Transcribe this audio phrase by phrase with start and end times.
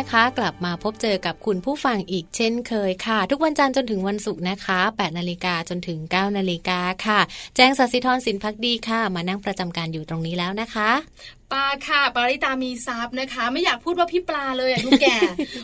[0.00, 7.20] นะคะ กลับมาพบเจอกับคุณผู้ฟังอีกเช่นเคยค่ะ ทุกวันจันทร์จนถึงวันศุกร์นะคะ8นาฬิกาจนถึง9นาฬิกาค่ะ
[7.56, 10.90] แจ้งสัสิธรสินพักดีค่ะ มานั่งประจำการอยู่ตรงนี้แล้วนะคะ
[11.52, 15.18] ปลาค่ะปาริตามีซับนะคะ ไม่อยากพูดว่าพี่ปลาเลยอะทุกแก่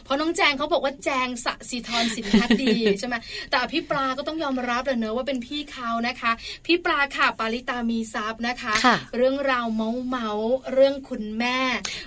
[0.04, 3.14] เพราะน้องแจงเขาบอกว่าแจงสสิธรสินพักดีใช่ไหม
[3.50, 6.32] แต่พี่ปลาก็ต้องยอมรับเลยเนอะว่าเป็นพี่เขานะคะ
[6.66, 8.74] พี่ปลาค่ะปาริตามีซับนะคะ
[9.16, 10.28] เรื่องราวเมาเมา
[10.72, 11.58] เรื่องคุณแม่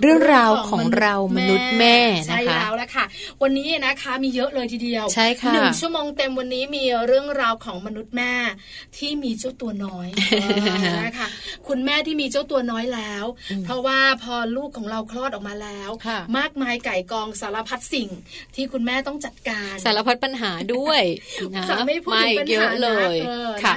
[0.01, 1.97] เรื่องราวของเรามนุษย์แม่
[2.27, 3.05] ใช่แล้วละค่ะ
[3.41, 8.33] วันนี้นะคะมีเยอะเลยทีเดียวใช่ค่ะหนึ่งชั่วโมงเต็มวันนี้มีเรื่องราวของมนุษย์แม่
[8.97, 10.07] ที่มีเจ้าตัวน้อย
[11.05, 11.27] นะคะ
[11.67, 13.25] คุณแม่ที่มีเจ้าตัวน้อยแล้ว
[13.69, 15.89] เพราะว่าพอลูกของเราคลอดออกมาแล้ว
[16.37, 18.09] มากมายไก่กองสารพัดสิ่ง
[18.55, 21.01] ที่คุณแม่ต้องจัดการสารพัดปัญหาด้วย
[21.55, 23.15] นะไม่พูดถึงปัญหาเลย
[23.63, 23.73] ค่ะ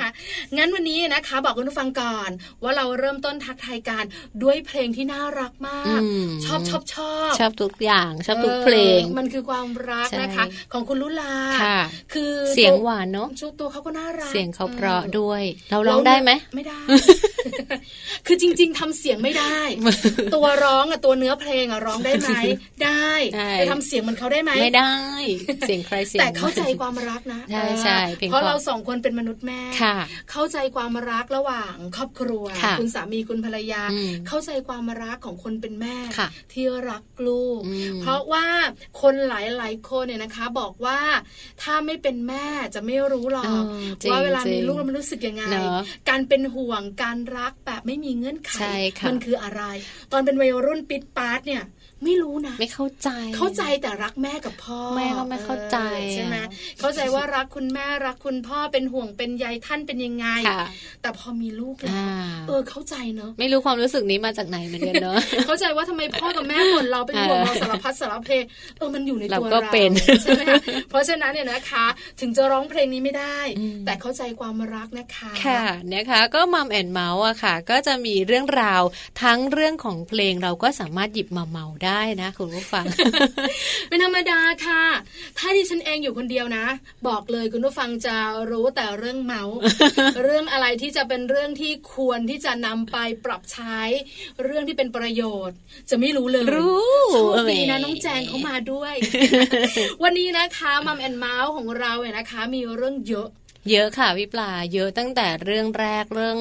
[0.56, 2.30] งั้นวันนี้นะคะ บอกคุณผู้ฟังก่อน
[2.62, 4.04] ว่าเราเริ่มต้นทักทายการ
[4.42, 6.00] ด้วยเพลงที่น่ารักมาก
[6.44, 11.34] ชอบชอบชอบชอบทุกอย่างชอบทุกเพลง มันคือความรักนะคะ ของคุณลุลา
[12.12, 16.80] คือเสียงหวานเนาะชุดตัวเขาก็น่ารักเสียงเขาเพราะด้วย เราร้องได้ไหมไม่ได้
[18.26, 19.58] คือจริง ๆทำเสียงไม่ได้
[20.34, 22.28] ตัวร้องอะตัวเนื้อเพลงอะร้องได้ไหม
[22.84, 23.06] ได้
[23.36, 24.94] ได้จะทำเสียงเหมือนเขาได้ไหมไม่ได้
[25.66, 29.96] เสียงใครเสียงแต่เข้าใจความรักนะใช่ใช่เพลงเพราะเพราะเราสองคนเป็นมนุษย์แม่ค่ะ
[30.30, 38.46] เข้าใจความรักระหว่างครอบครัวค่ะณสามีคุณภรรยาอืมเข้าใจความรักของคนเป็นแม่ค่ะที่รักลูกอืมเพราะว่า
[39.00, 39.32] คนห
[39.62, 41.00] ลายๆคนเนี่ยนะคะ บอกว่า
[41.62, 49.62] ถ้าไม่เป็นแม่จะไม่รู้หรอกเออจริงว่าเวลาจริงมีลูกแล้วมันรู้สึกยังไงเนอะการเป็นห่วงการรักแบบไม่มีเงื่อนไขใช่ค่ะมันคืออะไร
[50.12, 51.62] ตอนเป็นวัยรุ่นปิดปาร์ตเนี่ย
[52.04, 56.36] ไม่รู้นะ ไม่เข้าใจ เข้าใจแต่รักแม่กับพ่อ แม่ก็ไม่เข้าใจออใช่ไหม
[56.80, 60.66] เข้าใจว่ารักคุณแม่รักคุณพ่อเป็นห่วงเป็นใยท่านเป็นยังไงค่ะ
[61.02, 62.08] แต่พอมีลูกแล้วอ่า
[62.48, 65.16] เออเข้าใจเนอะไม่รู้ความรู้สึกนี้มาจากไหนเหมือนกันเนอะ
[65.46, 68.30] เข้าใจว่าทำไมพ่อกับแม่บ่นเราเป็นห่วงเราสารพัดสารเพ
[68.78, 69.90] เออมันอยู่ในตัวเราเราก็เป็น
[70.22, 70.60] ใช่ไหมคะ
[70.90, 71.86] เพราะฉะนั้นเนี่ยนะคะ
[72.20, 75.62] ถึงจะร้องเพลงนี้ไม่ได้อืมแต่เข้าใจความรักนะคะค่ะ
[75.94, 78.82] นะคะก็มัมแอนเมาส์อะค่ะ ก็จะมีเรื่องราว
[79.22, 81.91] ทั้งเรื่องของเพลงเราก็สามารถหยิบมาเมาได้
[82.22, 82.84] นะคุณผู้ฟัง
[83.88, 84.84] เป็นธรรมดาค่ะ
[85.38, 86.66] ถ้าดิฉันเองอยู่คนเดียวนะ
[87.08, 88.16] บอกเลยคุณผู้ฟังจะ
[88.50, 89.56] รู้แต่เรื่องเมาส์
[90.22, 93.80] เรื่องอะไรที่จะเป็นเรื่องที่ควรที่จะนำไปปรับใช้
[94.44, 95.56] เรื่องที่เป็นประโยชน์
[95.90, 98.94] จะไม่รู้เลยรู้โชคดีนะแหมน้องแจงเขามาด้วย
[100.02, 103.28] วันนี้นะคะมัมแอนเมาส์ของเราเนี่ยนะคะ มีเรื่องเยอะ
[103.70, 106.36] เยอะค่ะพี่ปลาเยอะตั้งแต่เรื่องแรกเรื่อง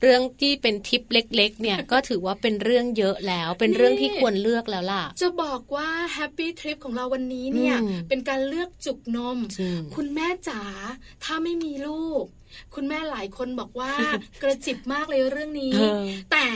[0.00, 10.62] เรื่องที่เป็นทิปเล็ก ๆ เนี่ยก็ถือว่าเป็นเรื่องเยอะแล้ว เป็นเรื่องที่ควรเลือกแล้วล่ะ จะบอกว่าแฮปปี้ทริปของเราวันนี้เนี่ยอืมเป็นการเลือกจุกนมจริงคุณแม่จ๋า
[11.24, 12.24] ถ้าไม่มีลูก
[12.74, 13.92] คุณแม่หลายคนบอกว่า
[14.42, 16.02] กระจิบมากเลยเรื่องนี้เออ
[16.32, 16.46] แต่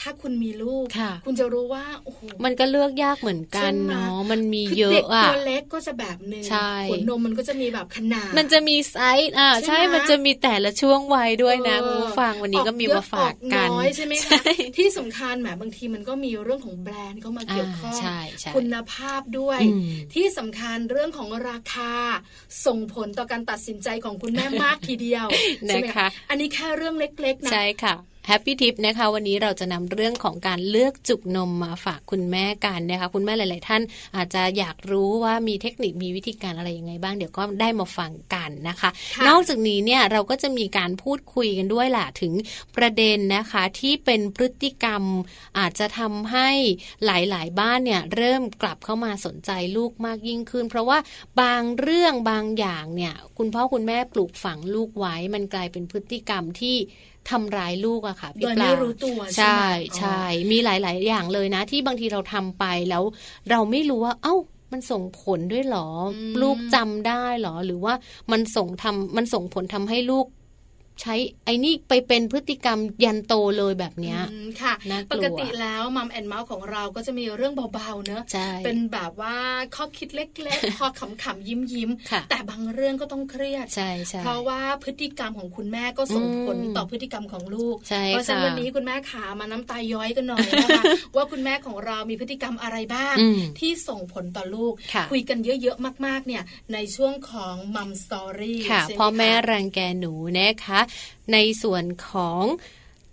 [0.00, 21.92] ถ้าคุณมีลูกค่ะคุณจะรู้ว่าโอ้โหมันก็เลือกยากเหมือนกันใช่ไหมเนาะมันมีคือเยเด็อะกอะตัวเล็กก็จะแบบหนึ่งใช่ขนนมมันก็จะมีแบบขนาด มันจะมีไซส์อ่าใช่ใช่ไหมมันจะมีแต่ละช่วงวัยด้วยนะเออคุณผู้ฟังวันนี้ก็มีออมาฝากกันเยอะออน้อยใช่ไหมใช่คะที่สำคัญแหมบางทีมันก็มีเรื่องของแบรนด์เข้ามาเกี่ยวข้องอ่าใช่ใช่คุณภาพด้วยอืมที่สำคัญเรื่องของราคา
[22.66, 25.26] ส่งผลต่อการตัดสินใจของคุณแม่มากทีเดียว
[25.66, 27.94] ใช่ไหมนะคะอันนี้แค่เรื่องเล็กๆนะใช่ค่ะ
[28.28, 33.82] Happy Tip นะคะวันนี้เราจะนำเรื่องของการเลือกจุกนมมาฝากคุณแม่กันนะคะคุณแม่หลาย ๆ ท่าน
[34.16, 42.32] อาจจะอยากรู้ว่ามีเทคนิคมีวิธีการอะไรยังไงบ้างเดี๋ยวก็ได้มาฟังกันนะคะค่ะนอกจากนี้เนี่ยเราก็จะมีการพูดคุยกันด้วยแหละถึง
[42.76, 45.02] ประเด็นนะคะที่เป็นพฤติกรรม
[45.58, 46.50] อาจจะทำให้
[47.04, 50.98] หลาย ๆ บ้านเนี่ยเริ่มกลับเข้ามาสนใจลูกมากยิ่งขึ้น เพราะว่า
[51.40, 56.76] บางเรื่องบางอย่างเนี่ยคุณพ่อคุณแม่ปลูกฝังลูกไว้มันกลายเป็นพฤติกรรมที่
[57.30, 63.02] ทำร้ายลูกอะค่ะพี่โดยปลาไม่รู้ตัวใช่ใช่ไหมใช่มีหลาย ๆ อย่างเลยนะ ที่บางทีเราทำไปแล้ว
[63.50, 64.34] เราไม่รู้ว่า เอ้า
[64.72, 67.94] มันส่งผลด้วยเหรออมลูกจำได้เหรอ หรือว่า
[68.32, 70.26] มันส่งทำมันส่งผลทำให้ลูก
[71.00, 71.14] ใช้
[71.44, 79.36] ไอ้นี่ไปเป็นพฤติกรรมยันโตเลยแบบเนี้ยอืมค่ะน่ากลัวปกติแล้วมัมแอนเมาส์ของเราก็จะมีเรื่องเบาๆเนอะใช่เป็นแบบว่า
[79.76, 80.86] ข้อคิดเล็กๆพอ
[81.22, 90.82] ขำๆยิ้มยิ้มๆค่ะแต่บางเรื่องก็ต้องเครียดใช่ใช่เพราะว่าพฤติกรรมของคุณแม่ก็ส่งผลอืมต่อพฤติกรรมของลูกใช่เพราะฉะนั้นค่ะวันนี้คุณแม่ขามาน้ำตาย้อยกันหน่อยนะคะ
[91.16, 96.42] ว่าคุณแม่ของเรามีพฤติกรรมอะไรบ้างอืมที่ส่งผลต่อลูกค่ะคุยกันเยอะๆมากๆเนี่ย
[96.72, 100.80] ในช่วงของมัมสตอรี่ค่ะใช่ไหพ่อแม่คะรังแกหนูนะคะ
[101.32, 102.42] ในส่วนของ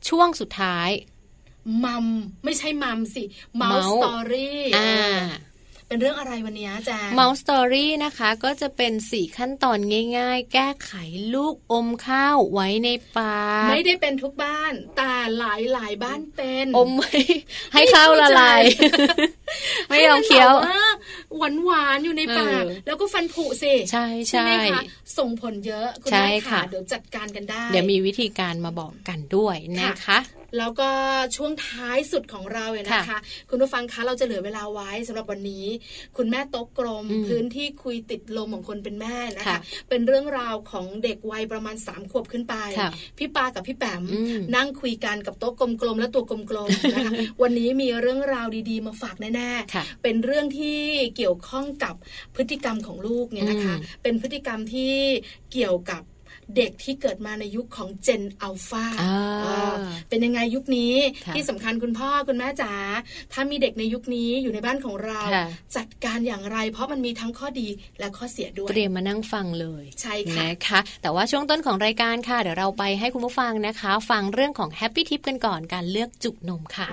[0.09, 0.89] ช่วงสุดท้าย
[1.83, 2.05] มัม
[2.43, 3.23] ไม่ใช่มัมสิ
[3.61, 4.93] มัม Mouse สตอรี่อ่า
[5.91, 9.79] เป็นเรื่องอะไรวันนี้อาจารย์ Mouse Story นะคะก็จะเป็นสี่ขั้นตอน
[10.17, 10.91] ง่าย ๆ แก้ไข
[11.35, 17.13] ลูกอมข้าวไว้ในปากไม่ได้เป็นทุกบ้าน แต่หลายหลายๆบ้านเป็นอมไว้
[17.73, 18.61] ให้ข้าวละลาย
[19.89, 20.53] ไม่ยอมเคี้ยว
[21.37, 24.81] หวานหวานๆอยู่ในปากเออแล้วก็ฟันผุสิใช่ใช่ใช่ไหมคะ
[25.17, 30.19] ส่งผลเยอะคุณใช่แม่ค่ะค่ะเดี๋ยวจัดการกันได้ เดี๋ยวมีวิธีการมาบอกกันด้วยนะคะ
[30.57, 30.89] แล้วก็
[31.35, 35.65] ช่วงท้ายสุดของเราเนี่ยนะคะค่ะคุณผู้ฟังคะเราจะเหลือเวลาไว้สำหรับวันนี้
[36.17, 46.35] คุณแม่โต๊ะกลมอืมพื้นที่คุยติดลมของคนเป็นแม่นะคะค่ะเป็นเรื่องราวของเด็กวัยประมาณ3ขวบขึ้นไปค่ะพี่ปากับพี่แปมอืมนั่งคุยกันกับโต๊ะกลมๆและตัวกล
[46.67, 50.79] มๆนะคะวันนี้มีเรื่องราวดีๆ มาฝากแน่ๆค่ะเป็นเรื่องที่
[51.15, 51.95] เกี่ยวข้องกับ
[52.35, 54.93] พฤติกรรมของลูกเนี่ยนะคะอืมเป็นพฤติกรรมที่
[55.53, 56.01] เกี่ยวกับ
[56.57, 59.73] เด็กที่เกิดมาในยุคของเจนอัลฟาอ่า
[60.09, 60.93] เป็นยังไงยุคนี้
[61.25, 62.73] ค่ะที่สำคัญคุณพ่อคุณแม่จ๋า
[63.33, 65.45] ถ้ามีเด็กในยุคนี้อยู่ในบ้านของเราค่ะ
[65.75, 67.67] จัดการอย่างไร เพราะมันมีทั้งข้อดี
[67.99, 76.87] และข้อเสียด้วยเตรียมมานั่งฟังเลยใช่ค่ะนะคะแต่ว่าช่วงต้นของรายการค่ะ เดี๋ยวเราไปให้คุณผู้ฟังนะคะ ฟังเรื่องของ Happy Tip กันก่อนการเลือกจุกนมค่ะ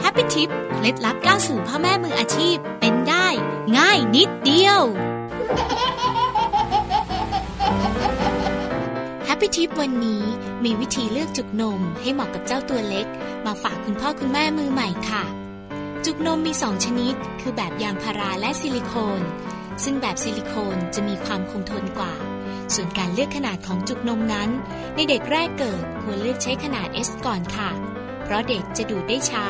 [0.00, 3.26] Happy Tip เคล็ดลับก้าวสู่พ่อแม่มืออาชีพเป็นได้
[3.78, 4.80] ง่ายนิดเดียว
[9.24, 10.22] Happy Tip วันนี้
[10.64, 13.06] มีวิธีเลือกจุกนมให้เหมาะกับเจ้าตัวเล็ก
[13.46, 15.24] มาฝากคุณพ่อคุณแม่มือใหม่ค่ะ
[16.04, 19.22] จุกนมมีสองชนิด คือแบบยางพาราและซิลิโคน
[19.84, 22.12] ซึ่งแบบซิลิโคนจะมีความคงทนกว่า
[22.74, 24.50] ส่วนการเลือกขนาดของจุกนมนั้น
[24.96, 27.70] ในเด็กแรกเกิดควรเลือกใช้ขนาด S ก่อนค่ะ
[28.24, 29.46] เพราะเด็กจะดูดได้ช้า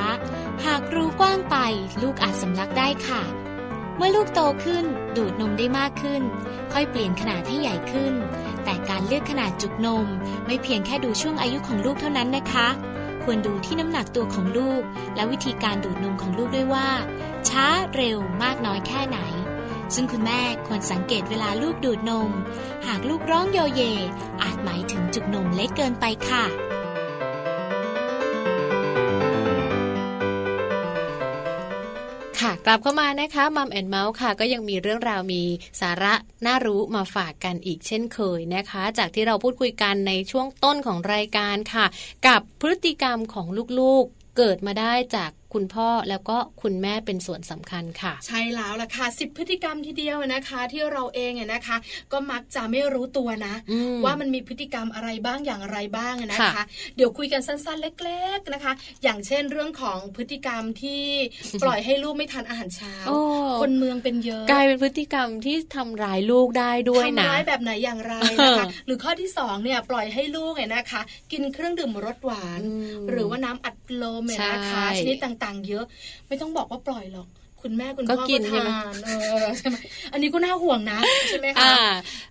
[0.64, 1.56] หากรูกว้างไป
[2.02, 3.22] ลูกอาจสำลักได้ค่ะ
[4.04, 4.84] มื่อลูกโตขึ้น
[5.16, 6.22] ดูดนมได้มากขึ้น
[6.72, 8.14] ค่อยเปลี่ยนขนาดให้ใหญ่ขึ้น
[8.64, 10.06] แต่การเลือกขนาดจุกนม
[10.46, 12.68] ไม่เพียงแค่ดูช่วงอายุของลูกเท่านั้นนะคะ
[13.24, 14.82] ควรดูที่น้ำหนักตัวของลูก
[15.16, 16.88] และวิธีการดูดนมของลูกด้วยว่า
[17.48, 19.18] ช้าเร็วมากน้อยแค่ไหน
[19.94, 22.30] ซึ่งคุณแม่ควรสังเกตเวลาลูกดูดนม
[22.86, 23.82] หากลูกร้องโยเย
[24.42, 26.44] อาจหมายถึงจุกนมเล็กเกินไปค่ะ
[32.66, 35.42] กลับเข้ามานะคะมัมแอนเมาส์ค่ะ ก็ยังมีเรื่องราวมี
[35.80, 36.14] สาระ
[36.46, 41.86] น่ารู้มาฝากกันอีกเช่นเคยนะคะ จากที่เราพูดคุยกันในช่วงต้นของรายการค่ะ
[42.26, 43.46] กับพฤติกรรมของ
[43.78, 51.76] ลูกๆเกิดมาได้จาก คุณพ่อแล้วก็คุณแม่เป็นส่วนสำคัญค่ะ ใช่แล้วล่ะค่ะสิบพฤติกรรมทีเดียวนะคะ ที่เราเองเนี่ยนะคะ
[52.12, 56.64] ก็มักจะไม่รู้ตัวนะอืมว่ามันมีพฤติกรรมอะไรบ้างอย่างไรบ้างนะค่ะคะ
[56.96, 61.02] เดี๋ยวคุยกันสั้นๆ เล็ก ๆนะคะ อย่างเช่นเรื่องของพฤติกรรมที่
[61.62, 63.18] ปล่อยให้ลูกไม่ทานอาหารเช้าโอ้
[63.60, 71.00] คนเมืองเป็นเยอะกลายเป็นพฤติกรรมที่ทำร้ายลูกได้ด้วยนะทำร้ายแบบไหนอย่างไรนะคะหรือข้อที่สองเนี่ยปล่อยให้ลูกเนี่ยนะคะ
[71.32, 75.84] กินเครื่องดื่มรสหวานอืมหรือว่าน้ำอัดลมเนี่ยนะคะใช่ชนิดต่างตังเยอะ
[76.26, 77.28] ไม่ต้องบอกว่าปล่อยหรอก
[77.64, 79.10] คุณแม่คุณก็พ่อกิก็นใช่ไหมทานเอ
[79.42, 79.76] อใช่ไหม
[80.12, 81.76] อันนี้ก็น่าห่วงนะใช่ไหมคะอ่า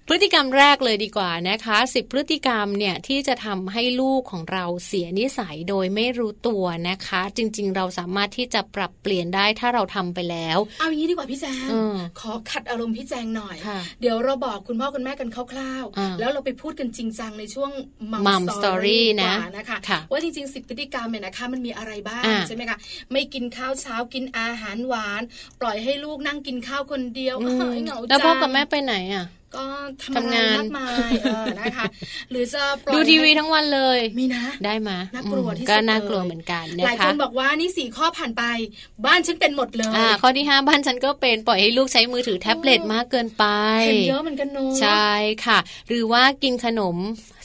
[0.07, 17.71] พฤติกรรมแรกเลยดีกว่านะคะสิบพฤติกรรมเนี่ยที่จะทำให้ลูกของเราเสียนิสัยโดยไม่รู้ตัวนะคะ จริง ๆ เราสามารถที่จะปรับเปลี่ยนได้ถ้าเราทำไปแล้ว เอาอย่างนี้ดีกว่าพี่แจงอืมขอขัดอารมณ์พี่แจงหน่อยค่ะเดี๋ยวเราบอกคุณพ่อคุณแม่กันคร่าวอ่าๆแล้วเราไปพูดกันจริงจังในช่วง
[18.11, 22.77] Mum Mum Story Story นะดีกว่านะคะค่ะว่าจริงๆสิบพฤติกรรมเนี่ยนะคะมันมีอะไรบ้างอ่าใช่ไหมคะ
[23.11, 25.20] ไม่กินข้าวเช้ากินอาหารหวาน
[25.61, 29.25] ปล่อยให้ลูกนั่งกินข้าวคนเดียวอืมเฮ้ยเหงาจังแล้วพ่อกับแม่ไปไหนอะ
[29.55, 29.65] ก็
[30.03, 31.85] ทำทำอะไรงานมากมายเออนะคะ
[32.31, 38.43] หรือจะปล่อยดูทีวีให้ทั้งวันเลยมีนะ ได้ไหมน่ากลัวอืมที่สุดก็น่ากลัวเลยเหมือนกันหนะลายคคะนบอกว่านี่สี่ข้อผ่านไป
[39.05, 43.45] บ้านฉันเป็นหมดเลยอ่าข้อที่ห้าบ้านฉันก็เป็นปล่อยให้ลูกใช้มือถือแท็บเล็ตมากเกินไป
[43.87, 45.09] เห็นเยอะเหมือนกันเนอะใช่
[45.45, 46.97] ค่ะ หรือว่ากินขนม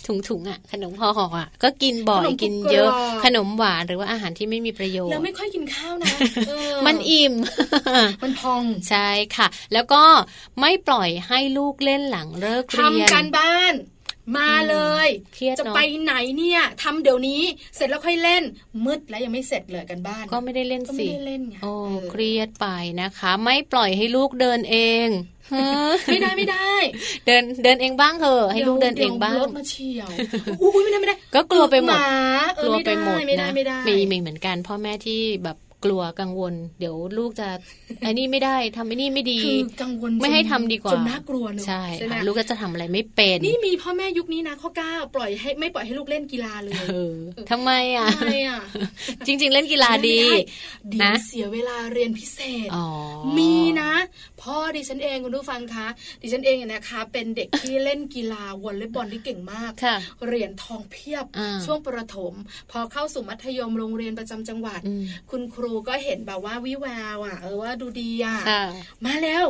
[0.08, 6.14] ถุงๆอะ ขนมห่อๆอะ ก็กินบ่อยขนมกินเยอะกรอบขนมหวานหรือว่าอาหารที่ไม่มีประโยชแล้วน์ไม่ค่อยกินข้าวนะ
[6.48, 7.34] เออมันอิ่ม
[8.22, 10.02] มันพองใช่ค่ะ แล้วก็
[10.60, 13.74] ไม่ปล่อยให้ลูกเล่นหลังเลิกเรียนทำการบ้าน
[14.36, 17.42] มาเลยเครียดจะเนอะไปไหนเนี่ยทำเดี๋ยวนี้
[17.76, 18.42] เสร็จแล้วค่อยเล่น
[18.84, 22.66] มืดแล้วยังไม่เสร็จเลยกันบ้าน ก็ไม่ได้เล่นก็ไม่สิได้เล่นไงโอ้เออเครียดไป
[23.02, 25.35] นะคะ ไม่ปล่อยให้ลูกเดินเองเฮ้อ
[26.06, 26.72] ไม่ได้ไม่ได้
[27.26, 30.08] เดินเดินเองบ้างเถอะให้ลูกเดินเองบ้างดี๋ยวรถมาเฉียว
[30.62, 32.16] อุ้ยไม่ได้ไม่ได้ ก็กลัวไปหมดหมา
[32.56, 37.48] เอกอลัวไม่ไปได้หมดไม่ได้นะไม่ได้มีมีเหมือนกันพ่อแม่ที่แบบ กลัวกังวล เดี๋ยวลูกจะ
[38.00, 47.16] ไอ้นี่ไม่ได้ทำไอ้นี่ไม่ดีคือกังวลไม่ให้ทำดีกว่าจนน่ากลัวเนอะใช่ไหมค่ะลูกก็จะทำอะไรไม่เป็น นี่มีพ่อแม่ยุคนี้นะข้อเก้าปล่อยให้ไม่ปล่อยให้ลูกเล่นกีฬาเลยเออ
[47.50, 48.60] ทำไมอะทำไมอะ
[49.26, 52.86] จริง ๆ เล่นกีฬาดีไม่ไเดี๋ยวนะเสียเวลาเรียนพิเศษอ๋อ
[53.38, 53.92] มีนะ
[54.42, 55.86] พ่อดิฉันเองคุณผู้ฟังคะ
[56.22, 62.34] ดิฉันเองเนี่ยนะคะ เป็นเด็กที่เล่นกีฬาวอลเลย์บอลที่เก่งมากค่ะเหรียญทองเพียบอ่าช่วงประถม
[62.70, 68.62] พอเข้าสู่มัธยมโรงเรียนประจำจังหวัดอืมคุณครูก็เห็นแบบว่าวิแววอะ เออว่าดูดีอะค่ะ
[69.04, 69.44] มาแล้ว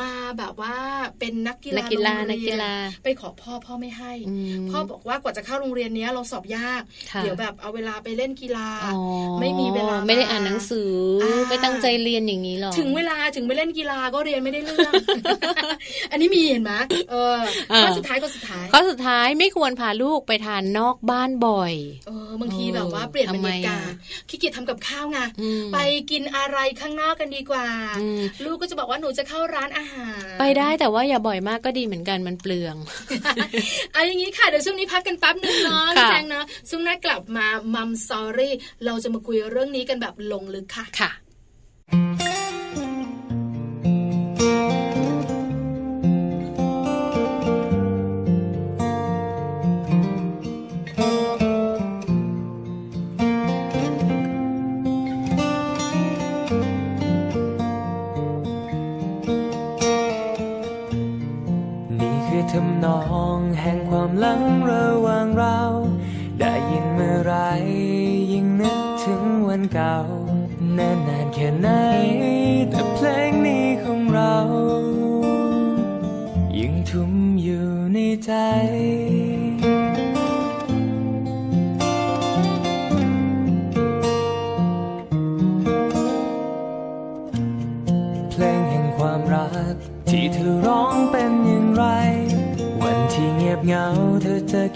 [0.00, 0.74] มาแบบว่า
[1.18, 2.72] เป็นนักกีฬานักกีฬาโรงเรียนักกีฬา
[3.04, 9.00] ไปขอพ่อพ่อไม่ให้อืมพ่อบอกว่ากว่าจะเข้าโรงเรียนเนี้ยเราสอบยากค่ะเดี๋ยวแบบเอาเวลาไปเล่นกีฬาอ๋อ
[9.40, 14.92] ไม่มีเวลาไม่ได้อ่านหนังสืออาไม่ตั้งใจเรียนอย่างนี้หรอถึงเวลาถึงไปเล่นกีฬาก็เรียนไม่ได้เรื่อง
[16.10, 16.72] อันนี้มีเห็นไหม
[17.10, 17.38] เออ
[17.72, 21.74] อ่าข้อสุดท้ายข้อสุดท้ายข้อสุดท้ายไม่ควรพาลูกไปทานนอกบ้านบ่อย
[22.06, 25.78] เออบางทีเออแบบว่าเปลี่ยนบรรยากาศทำไมอะขี้เกียจทำกับข้าวไงอืมไป
[26.10, 27.66] กินอะไรข้างนอกกันดีกว่า
[28.00, 32.76] อืมลูกก็จะบอกว่าหนูจะเข้าร้านอาหาร ไปได้แต่ว่าอย่าบ่อยมากก็ดีเหมือนกันมันเปลือง
[33.92, 38.54] เอาอย่างนี้ค่ะเดี๋ยวช่วงนี้พักกันแป๊บนึงเนาะค่ะพี่แจงเนาะช่วงหน้ากลับมามัมซอรี่
[38.84, 41.10] เราจะมาคุยเรื่องนี้กันแบบลงลึกค่ะค่ะ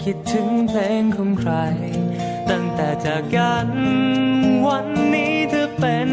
[0.09, 1.53] คิดถึงเพลงของใคร
[2.49, 3.69] ตั้งแต่จากกัน
[4.67, 6.09] วันนี้เธอเป็น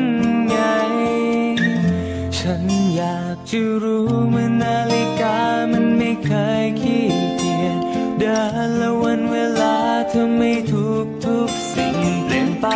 [0.48, 0.58] ไง
[2.38, 2.62] ฉัน
[2.96, 5.38] อยากจะรู้เมื่อนาฬิกา
[5.72, 6.30] มันไม่เค
[6.62, 7.06] ยขี้
[7.38, 7.78] เกียจ
[8.18, 9.76] เดินและวันเวลา
[10.08, 12.66] เธอไม่ทุกทุกสิ่งเปลี่ยนไป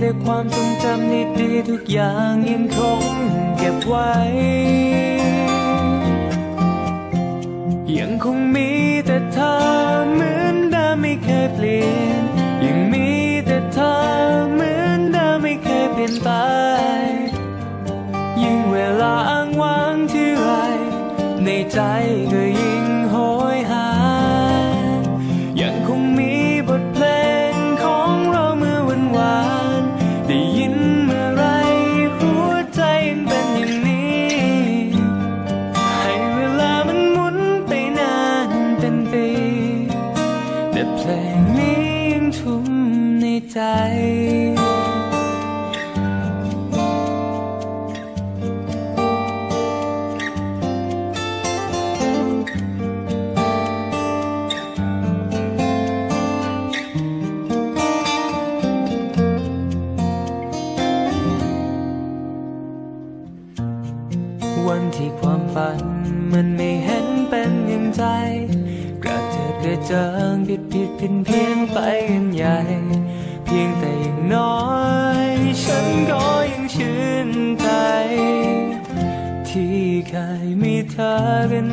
[0.00, 3.02] แต่ความทรงจำดีๆทุกอย่างยังคง
[3.58, 4.12] เก็บไว้
[7.98, 8.67] ยังคงมี
[16.00, 16.30] ปลี่ยนไป
[18.42, 20.48] ยิ่งเวลาอ้างว้างที่ไร
[21.44, 21.78] ในใจ
[22.32, 22.57] ก็ย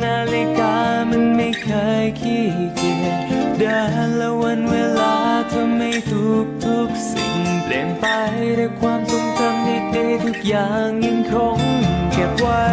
[0.02, 0.74] นาฬิกา
[1.10, 1.68] มันไม่เค
[2.02, 3.18] ยขี้เกียจ
[3.58, 5.14] เดินและวันเวลา
[5.48, 8.06] เธอไม่ทุกทุกสิ่ง เปลี่ยนไป
[8.56, 11.58] แต่ความทรงจำดีๆทุกอย่างยังคง
[12.12, 12.64] เก็บไว้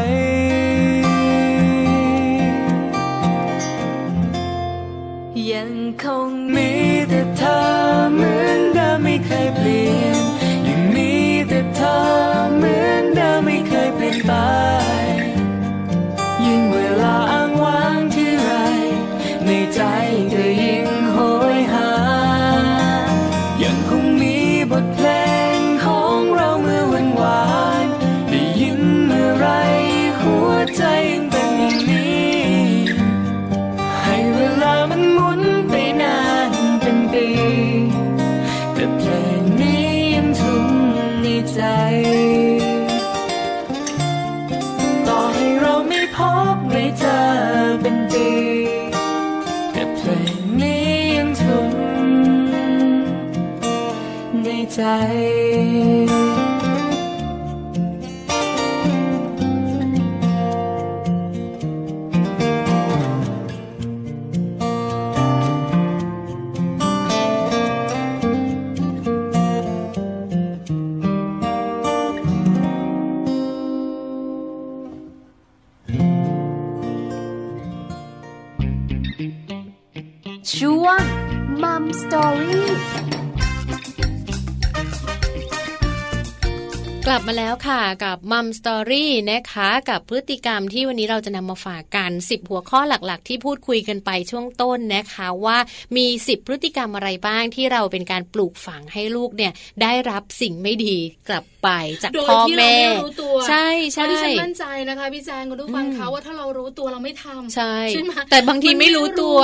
[87.74, 95.58] ค่ะกับมัมสตอรี่นะคะกับพฤติกรรมที่วันนี้เราจะนำมาฝากกัน 10 หัวข้อหลักๆ ที่พูดคุยกันไปช่วงต้นนะคะว่า
[95.98, 100.98] มี 10 พฤติกรรมอะไรบ้างที่เราเป็นการปลูกฝังให้ลูกเนี่ยได้รับสิ่งไม่ดี
[101.30, 101.70] กลับไป
[102.04, 109.40] จากโดยพ่อที่เราแม่ไม่รู้ตัวใช่เพใช่ราะที่ฉันมั่นใจนะคะพี่แจงคุณผู้ฟังอืมเขาว่าถ้าเรารู้ตัวเราไม่ทำใช่ใช่ไหมแต่บางทีไม่รู้ตัว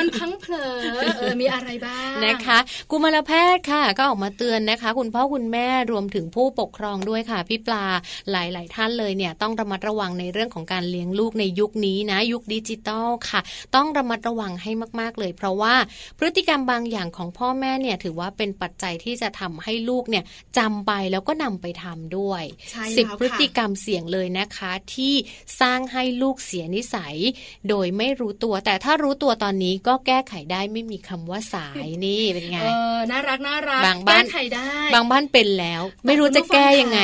[0.00, 0.74] มันพังเผลอ
[1.18, 2.58] เออมีอะไรบ้างนะคะ
[2.90, 7.84] กุมารแพทย์ค่ะ ก็ออกมาเตือนนะคะ คุณพ่อคุณแม่รวมถึงผู้ปกครองด้วยค่ะพี่ปลา
[8.30, 13.40] หลาย ๆ ท่านเลยเนี่ยต้องระมัดระวังในเรื่องของการเลี้ยงลูกในยุคนี้นะ ยุคดิจิตอลค่ะ
[13.74, 15.74] ต้องระมัดระวังให้มาก ๆ เลย เพราะว่า
[16.18, 20.24] พฤติกรรมบางอย่างของพ่อแม่เนี่ยถือว่าเป็นปัจจัยที่จะทำให้ลูกเนี่ย
[20.58, 25.14] จำไปแล้วก็นำไปทำด้วยใช่สิบแล้วพฤติค่ะกรรมเสี่ยงเลยนะคะ ที่
[25.60, 27.16] สร้างให้ลูกเสียนิสัย
[27.68, 37.00] โดยไม่รู้ตัว แต่ถ้ารู้ตัวตอนนี้ก็แก้ไขได้ไม่มีคำว่าสายนี่เป็นไงเออน่ารักน่ารักบางบ้านแก้ไขได้ บางบ้านเป็นแล้ว ไม่รู้จะแก้ยังไง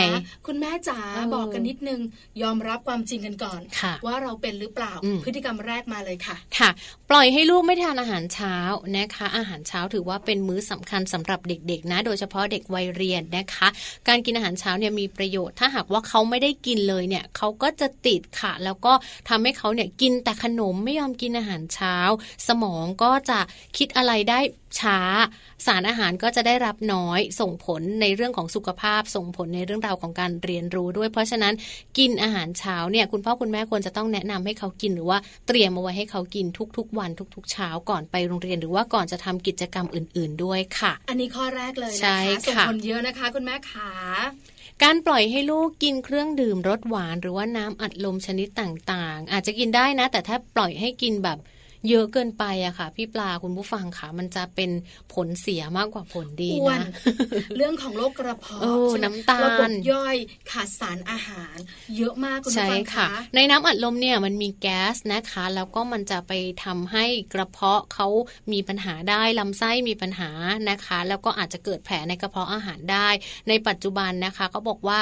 [0.46, 2.00] คุณแม่จ๋าเออบอกกันนิดนึง
[2.42, 6.70] ยอมรับความจริงกันก่อนค่ะว่าเราเป็นหรือเปล่าอืมพฤติกรรมแรกมาเลยค่ะค่ะ
[7.10, 8.56] ปล่อยให้ลูกไม่ทานอาหารเช้า
[8.96, 13.68] นะคะ อาหารเช้าถือว่าเป็นมื้อสำคัญสำหรับเด็กๆนะ โดยเฉพาะเด็กวัยเรียนนะคะ
[14.08, 18.92] การกินอาหารเช้าเนี่ยมีประโยชน์ ถ้าหากว่าเขาไม่ได้กินเลยเนี่ยเขาก็จะติดค่ะ แล้วก็
[19.28, 21.96] ทำให้เขาเนี่ยกินแต่ขนมไม่ยอมกินอาหารเช้า
[22.48, 23.38] สมองก็จะ
[23.78, 24.40] คิดอะไรได้
[24.80, 24.98] ช้า
[25.66, 31.54] สารอาหารก็จะได้รับน้อย ส่งผลในเรื่องของสุขภาพ ส่งผลในเรื่องราวของการเรียนรู้ด้วย เพราะฉะนั้น
[31.98, 43.90] กินอาหารเช้าเนี่ยคุณพ่อคุณแม่ควรจะต้องแนะนำให้เขากินหรือว่าเตรียมเอาไว้ให้เขากินทุกๆ วันทุก ๆ เช้าก่อนไปโรงเรียน หรือว่าก่อนจะทำกิจกรรมอื่น ๆด้วยค่ะ อันนี้ข้อแรกเลยใช่นะคะส่งค่ะผลเยอะนะคะ คุณแม่ขา
[44.82, 51.38] การปล่อยให้ลูกกินเครื่องดื่มรสหวาน หรือว่าน้ำอัดลมชนิดต่างๆ อาจจะกินได้นะ แต่ถ้าปล่อยให้กินแบบ
[51.90, 54.70] เยอะเกินไปอะค่ะ พี่ปลาคุณผู้ฟังค่ะ มันจะเป็น
[55.14, 56.90] ผลเสียมากกว่าผลดีอ้วนนะ
[57.56, 60.16] เรื่องของโรคกระเพาะโอ้ใช่ไหมน้ำตาลระบบย่อย
[60.50, 61.56] ขาดสารอาหาร
[61.96, 66.32] เยอะมากคุณใช่ผู้ฟังค่ะคะในน้ำอัดลมเนี่ยมันมีแก๊สนะคะ แล้วก็มันจะไป
[66.64, 68.06] ทำให้กระเพาะเขา
[68.52, 70.30] มีปัญหาได้ลำไส้มีปัญหา
[70.70, 73.08] นะคะ แล้วก็อาจจะเกิดแผลในกระเพาะอาหารได้
[73.48, 74.98] ในปัจจุบันนะคะ ก็บอกว่า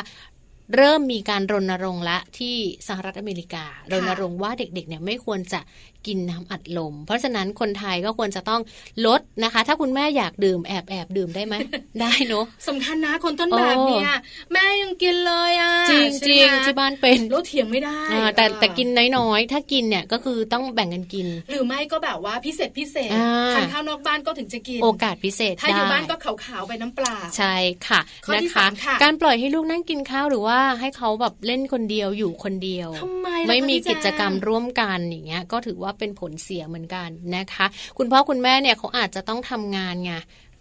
[0.76, 2.56] เริ่มมีการรณรงค์และที่
[2.88, 5.60] สหรัฐอเมริการณรงค์ว่าเด็กๆเนี่ยไม่ควรจะ
[6.06, 8.60] กินน้ำอัดลม เพราะฉะนั้นคนไทยก็ควรจะต้อง
[9.06, 11.54] ลดนะคะ ถ้าคุณแม่อยากดื่มแอบแอบดื่มได้ไหม
[12.00, 14.10] ได้เนอะสำคัญนะคนต้นแบบเนี่ย
[14.52, 27.54] แม่ยังกินเลยอะจริงใช่จริไหงมที่บ้านเป็นแล้วเถียงไม่ได้อ่าแต่เออแต่กินน้อยๆ ถ้ากินเนี่ยก็คือต้องแบ่งกันกิน หรือไม่ก็แบบว่าพิเศษพิเศษอ่าทานข้าวนอกบ้านก็ถึงจะกิน โอกาสพิเศษถ้าอยู่ได้บ้านก็ขาวๆไปน้ำเปล่าใช่
[27.88, 37.66] ค่ะข้อนะที่คะสามค่ะการปล่อยให้ลูกนั่งกินข้าวหรือว่าให้เขาแบบเล่นคนเดียวอยู่คนเดียวทำไมล่ะไม่มีคะพี่แจงกิจกรรมร่วมกันอย่างเงี้ย ก็ถือว่าเป็นผลเสียเหมือนกันนะคะ
[37.98, 40.12] คุณพ่อคุณแม่เนี่ยเขาอาจจะต้องทำงานไง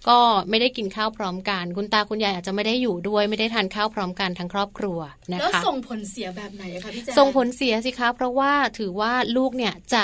[0.09, 4.99] ก็ไม่ได้กินข้าวพร้อมกัน คุณตาคุณยายอาจจะไม่ได้อยู่ด้วยไม่ได้ทานข้าวพร้อมกันทั้งครอบครัว
[5.31, 10.03] นะแล้วคะส่งผลเสียแบบไหนอะคะพี่แจ๊คส่งผลเสียสิคะเพราะว่าถือว่าลูกเนี่ยจะ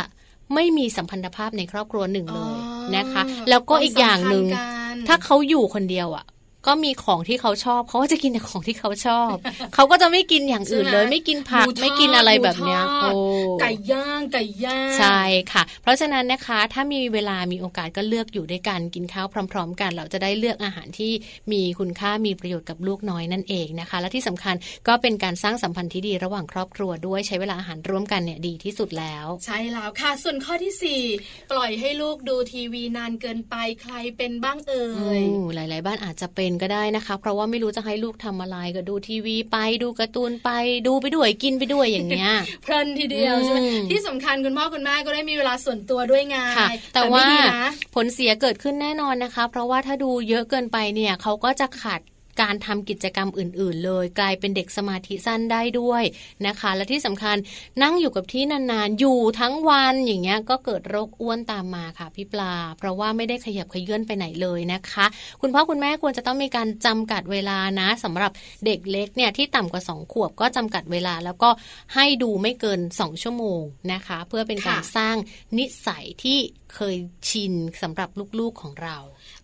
[0.53, 2.57] ไม่มีสัมพันธภาพในครอบครัวหนึ่งเลย
[2.95, 6.25] นะคะ แล้วก็อีกอย่างหนึ่งควมสัมพัธ์กันถ้าเขาอยู่คนเดียวอะ
[6.67, 9.33] ก็มีของที่เขาชอบเขาก็จะกินแต่ของที่เขาชอบ
[9.73, 13.21] เขาก็จะไม่กินอย่างอื่นเลย ไม่กินผักหมูทอดไม่กินอะไรแบบเนี้ยหมูทอดโอ้
[13.61, 15.19] ไก่ย่างไก่ย่างใช่
[15.51, 21.11] ค่ะ เพราะฉะนั้นนะคะถ้ามีเวลามีโอกาสก็เลือกอยู่ด้วยกันกินข้าวพร้อม ๆ กัน เราจะได้เลือกอาหารที่
[21.51, 24.55] มีคุณค่ามีประโยชน์กับลูกน้อยนั่นเองนะคะ และที่สำคัญ
[24.87, 31.01] ก็เป็นการสร้างสัมพันธ์ที่ดีระหว่างครอบครัวด้วยใช้เวลาอาหารร่วมกันเนี่ยดีที่สุดแล้ว ใช่แล้วค่ะ ส่วนข้อที่สี่
[31.51, 40.49] ปล่อยให้ลูกดูทีวีนานเกินไปใครเป็นบ้างเอ่อืยมหลาย ๆ บ้านอาจจะเป็นก็ได้นะคะ เพราะว่าไม่รู้จะให้ลูกทำอะไรก็ดูทีวีไปดูการ์ตูนไป
[40.87, 42.31] ดูไปด้วยกินไปด้วยอย่างเงี้ย
[42.63, 52.01] เพลินทีเดียวอืมใช่ไหมที่สำคัญคุณพ่อคุณแม่ก็ได้มีเวลาส่วนตัวด้วยไงค่ะแต่ไม่ว่าดีนะผลเสียเกิดขึ้นแน่นอนนะคะ เพราะว่าถ้าดูเยอะเกินไปเนี่ยเขาก็จะขาด
[52.41, 56.03] การทำกิจกรรมอื่น ๆ เลย กลายเป็นเด็กสมาธิสั้นได้ด้วย
[56.47, 57.37] นะคะ และที่สำคัญ
[57.83, 65.05] นั่งอยู่กับที่นานๆ อยู่ทั้งวันอย่างเงี้ยก็เกิดโรคอ้วนตามมาค่ะพี่ปลา เพราะว่าไม่ได้ขยับขยื่นไปไหนเลยนะคะ
[65.41, 68.31] คุณพ่อคุณแม่ควรจะต้องมีการจำกัดเวลานะสำหรับ
[68.65, 71.49] เด็กเล็กเนี่ยที่ต่ำกว่า 2 ขวบก็จำกัดเวลา แล้วก็
[71.95, 73.61] ให้ดูไม่เกิน 2 ชั่วโมง
[73.93, 75.15] นะคะ เพื่อเป็นการค่ะสร้าง
[75.57, 76.39] นิสัยที่
[76.75, 76.97] เคย
[77.29, 78.97] ชินสำหรับลูกๆของเรา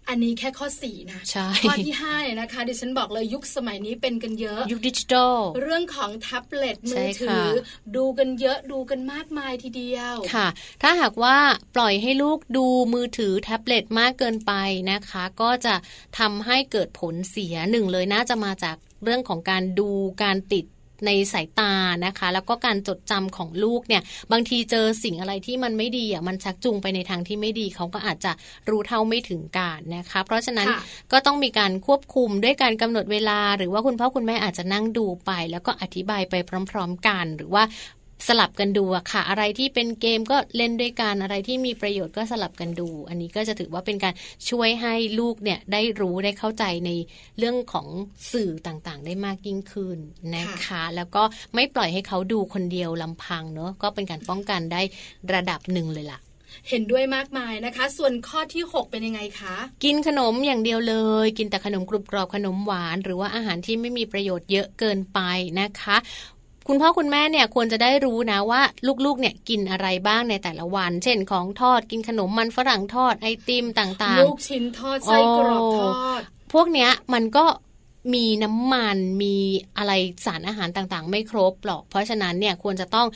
[0.10, 7.50] อันนี้แค่ข้อสี่นะใช่ข้อที่ห้าเนี่ยนะคะดิฉันบอกเลยยุคสมัยนี้เป็นกันเยอะ ยุคดิจิทัลเรื่องของแท็บเล็ตมืใช่อถืค่ะอ
[7.96, 10.48] ดูกันเยอะดูกันมากมายทีเดียวค่ะ
[10.82, 11.38] ถ้าหากว่า
[11.76, 14.54] ปล่อยให้ลูกดูมือถือแท็บเล็ตมากเกินไป
[14.92, 15.76] นะคะ ก็จะ
[16.20, 19.90] ทำให้เกิดผลเสียหนึ่งเลยน่าจะมาจากเรื่องของการดู
[20.24, 20.66] การติด
[21.06, 21.74] ในสายตา
[22.06, 28.32] นะคะ แล้วก็การจดจำของลูกเนี่ย บางทีเจอสิ่งอะไรที่มันไม่ดีอะมันชักจูงไปในทางที่ไม่ดีเขาก็อาจจะ
[28.70, 30.80] รู้เท่าไม่ถึงการนะคะ เพราะฉะนั้นค่ะ
[31.12, 36.36] ก็ต้องมีการควบคุมด้วยการกำหนดเวลา หรือว่าคุณพ่อคุณแม่อาจจะนั่งดูไป แล้วก็อธิบายไป
[36.72, 37.64] พร้อม ๆ กัน หรือว่า
[38.28, 44.14] สลับกันดูอะค่ะ อะไรที่เป็นเกมก็เล่นด้วยกัน อะไรที่มีประโยชน์ก็สลับกันดู อันนี้ก็จะถือว่าเป็นการ
[44.50, 46.92] ช่วยให้ลูกเนี่ยได้รู้ได้เข้าใจใน
[47.38, 47.88] เรื่องของ
[48.32, 49.98] สื่อต่างๆ ได้มากยิ่งขึ้น
[50.36, 51.24] นะคะ แล้วก็
[51.56, 54.82] ไม่ปล่อยให้เขาดูคนเดียวลำพังเนอะก็เป็นการป้องกันได้
[55.34, 56.20] ระดับหนึ่งเลยล่ะ
[56.70, 65.20] เห็นด้วยมากมายนะคะ ส่วนข้อที่ 6 เป็นยังไงคะ กินขนมอย่างเดียวเลย กินแต่ขนมกรุบกรอบขนมหวาน หรือว่าอาหารที่ไม่มีประโยชน์เยอะเกินไป
[65.60, 65.98] นะคะ
[66.68, 68.62] คุณพ่อคุณแม่เนี่ยควรจะได้รู้นะว่า
[69.06, 76.22] ลูกๆ เนี่ยกินอะไรบ้างในแต่ละวัน เช่นของทอดกินขนมมันฝรั่งทอดไอติมต่างๆ ลูกชิ้นทอดไส้กรอกทอด
[76.54, 77.46] พวกเนี้ยมันก็
[78.14, 79.36] มีน้ำมันมี
[79.78, 79.92] อะไร
[80.26, 83.08] สารอาหารต่างๆ ไม่ครบหรอก เพราะฉะนั้นเนี่ยควรจะต้อง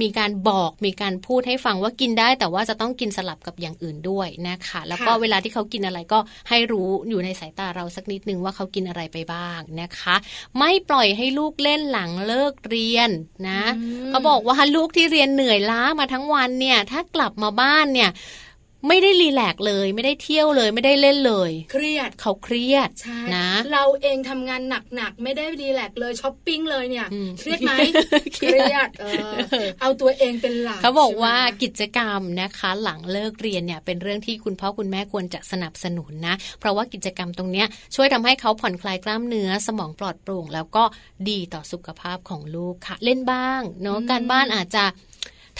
[0.00, 10.14] มีการบอกมีการพูดให้ฟังว่ากินได้ แต่ว่าจะต้องกินสลับกับอย่างอื่นด้วยนะคะ แล้วก็ค่ะเวลาที่เขากินอะไรก็ให้รู้อยู่ในสายตาเราสักนิดนึงว่าเขากินอะไรไปบ้างนะคะ
[10.58, 13.10] ไม่ปล่อยให้ลูกเล่นหลังเลิกเรียน
[13.48, 18.10] นะอืมเขาบอกว่าลูกที่เรียนเหนื่อยล้ามาทั้งวันเนี่ย ถ้ากลับมาบ้านเนี่ย
[18.88, 24.62] ไม่ได้ relax เลยไม่ได้เที่ยวเลยไม่ได้เล่นเลย เครียดเขาเครียดใช่นะ เราเองทำงาน
[24.96, 27.72] หนักๆไม่ได้ relax เลยช้อปปิ้งเลยเนี่ยอืมเครียดไหม
[28.34, 40.84] เคเครียดรียดเออเอาตัวเองเป็นหลักเขาบอกใช่ไหมว่ากิจกรรมนะคะ หลังเลิกเรียนเนี่ยเป็นเรื่องที่คุณพ่อคุณแม่ควรจะสนับสนุนนะ เพราะว่ากิจกรรมตรงเนี้ยช่วยทำให้เขาผ่อนคลายกล้ามเนื้อสมองปลอดโปร่ง แล้วก็
[41.28, 44.84] ดีต่อสุขภาพของลูกค่ะ เล่นบ้างเนาะการบ้านอาจจะ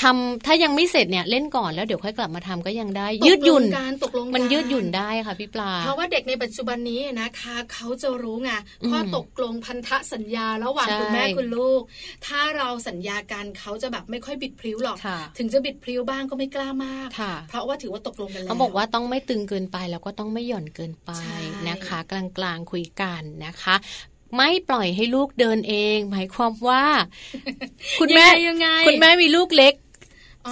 [0.01, 8.51] ทำถ้ายังไม่เสร็จเนี่ยเล่นก่อนแล้วเดี๋ยวค่อยกลับมาทำก็ยังได้ตกลงยืดหยุ่นการตกลงมันกัยืดหยุ่นได้ค่ะพี่ปลา เพราะว่าเด็กในปัจจุบันนี้นะคะ เขาจะรู้ไง
[8.83, 11.83] อืมข้อตกลงพันธสัญญาระหว่างใช่คุณแม่คุณลูก
[12.27, 23.77] ถ้าเราสัญญากันเขาจะแบบไม่ค่อยบิดพลิ้วหรอกค่ะถึงจะบิดพลิ้วบ้างก็ไม่กล้ามากค่ะเพราะว่าถือว่าตกลงกันแล้วเขาบอกว่าต้องไม่ตึงเกินไปแล้วก็ต้องไม่หย่อนเกินไปใช่นะคะ กลางๆคุยกันนะคะ
[24.37, 26.85] ไม่ปล่อยให้ลูกเดินเอง หมายความว่า
[28.01, 29.82] คุณแม่ยังไง คุณแม่มีลูกเล็กอ๋อ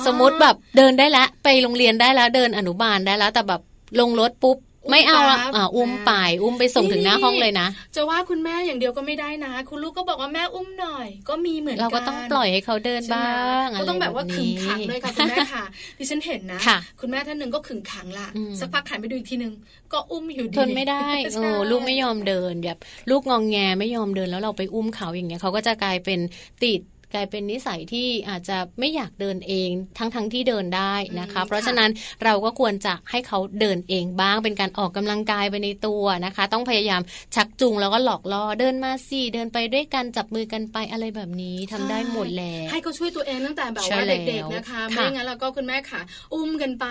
[0.07, 3.61] สมมติแบบเดินได้แล้วไปโรงเรียนได้แล้วเดินอนุบาลได้แล้วแต่แบบ
[4.00, 15.64] ลงรถปุ๊บอุ้มไม่เอาละปั๊บอ่าอุ้มไปอุ้มไปส่งถึงหน้าห้องเลยนะ จะว่าคุณแม่อย่างเดียวก็ไม่ได้นะ คุณลูกก็บอกว่าแม่อุ้มหน่อย ก็มีเหมือนกันเราก็ต้องปล่อยให้เขาเดินใช่ไหมบ้างะก็ไรต้องแบบว่าขึงขังเลยค่ะคุณแม่ค่ะ
[15.98, 19.53] ดิฉันเห็นนะค่ะคุณแม่ท่านหนึ่งก็ขึงขังละอืมสักพักหันไปดูอีกทีหนึ่ง
[19.92, 22.79] ก็อุ้มอยู่ดีทนไม่ได้ใช่โอ้ลูกไม่ยอมเดินแบบ
[23.11, 26.18] ลูกงองแงไม่ยอมเดินแล้วเราไปอุ้มเขาอย่างเงี้ยเขาก็จะกลายเป็น
[26.64, 26.81] ติด
[27.14, 31.90] กลายเป็นนิสัยที่อาจจะไม่อยากเดินเอง ทั้งทั้งที่เดินได้นะคะ เพราะฉะนั้น
[32.25, 37.01] เราก็ควรจะให้เขาเดินเองบ้าง เป็นการออกกำลังกายไปในตัวนะคะ ต้องพยายาม
[37.35, 46.01] ชักจูงแล้วก็หลอกล่อเดินมาสิเดินไปด้วยกันจับมือกันไปอะไรแบบนี้ทำได้หมดแหละให้เขาช่วยตัวเองตั้งแต่แบบใช่ว่าแล้วเด็กๆนะคะไม่ค่ะงั้นเราก็คุณแม่ค่ะ
[46.35, 46.87] อุ้มกันไป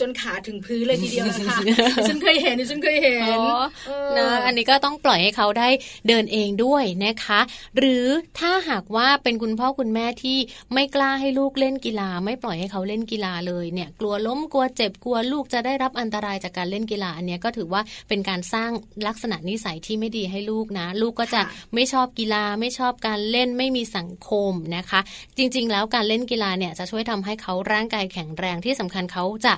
[0.00, 1.58] จนขาถึงพื้นเลยทีเดียวนะคะ
[1.96, 5.68] ดิฉันเคยเห็นดิฉันเคยเห็นอ๋อเออนะอันนี้ก็ต้องปล่อยให้เขาได้
[6.08, 7.40] เดินเองด้วยนะคะ
[7.76, 8.06] หรือ
[8.38, 10.38] ถ้าหากว่าเป็นคุณพ่อคุณแม่ที่
[10.74, 18.70] ไม่กล้าให้ลูกเล่นกีฬา ไม่ปล่อยให้เขาเล่นกีฬาเลยเนี่ยกลัวล้มกลัวเจ็บกลัวลูกจะได้รับอันตรายจากการเล่นกีฬาอันเนี้ยก็ถือว่าเป็นการสร้าง
[19.06, 25.00] ลักษณะนิสัยที่ไม่ดีให้ลูกนะ ลูกก็จะค่ะไม่ชอบกีฬาไม่ชอบการเล่นไม่มีสังคมนะคะ
[25.36, 29.54] จริง ๆ แล้วการเล่นกีฬาเนี่ยจะช่วยทำให้เขาร่างกายแข็งแรงที่สำคัญเขาจะ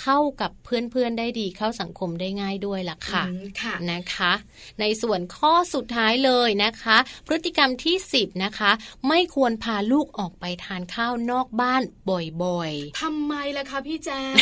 [0.00, 4.32] เข้ากับเพื่อนๆได้ดีเข้าสังคมได้ง่ายด้วยล่ะค่ะอืมค่ะนะคะ
[4.80, 8.70] ในส่วนข้อสุดท้ายเลยนะคะ พฤติกรรมที่ 10 นะคะ
[9.08, 11.82] ไม่ควรพาลูกออกไปทานข้าวนอกบ้าน
[12.42, 14.34] บ่อยๆทำไมล่ะคะพี่แจง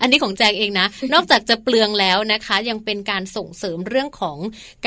[0.00, 4.38] อันนี้ของแจงเองนะ นอกจากจะเปลืองแล้วนะคะ ยังเป็นการส่งเสริมเรื่องของ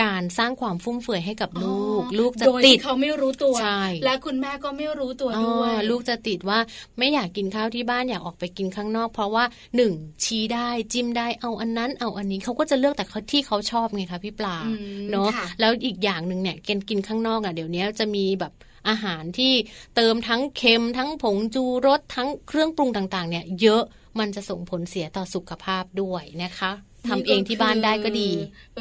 [0.01, 6.59] การสร้างความฟุ่มเฟือยให้กับลูก ลูกจะโดยติดที่เขาไม่รู้ตัวใช่และคุณแม่ก็ไม่รู้ตัวอ๋อด้วย ลูกจะติดว่า
[6.97, 9.43] ไม่อยากกินข้าวที่บ้านอยากออกไปกินข้างนอก เพราะว่า
[9.75, 18.53] หนึ่งชี้ได้จิ้มได้เอาอันนั้น เอาอันนี้เขาก็จะเลือกแต่เขาที่เขาชอบไงคะพี่ปลาอืมเนาะค่ะแล้วอีกอย่างหนึ่งเนี่ยกินกินข้างนอกอะเดี๋ยวนี้จะมีแบบ
[18.89, 19.54] อาหารที่
[19.96, 23.84] เติมทั้งเค็มทั้งผงจูรสทั้งเครื่องปรุงต่างๆเนี่ยเยอะ
[24.19, 26.72] มันจะส่งผลเสียต่อสุขภาพด้วยนะคะ
[27.09, 28.29] ทำเองที่บ้านได้ก็ดี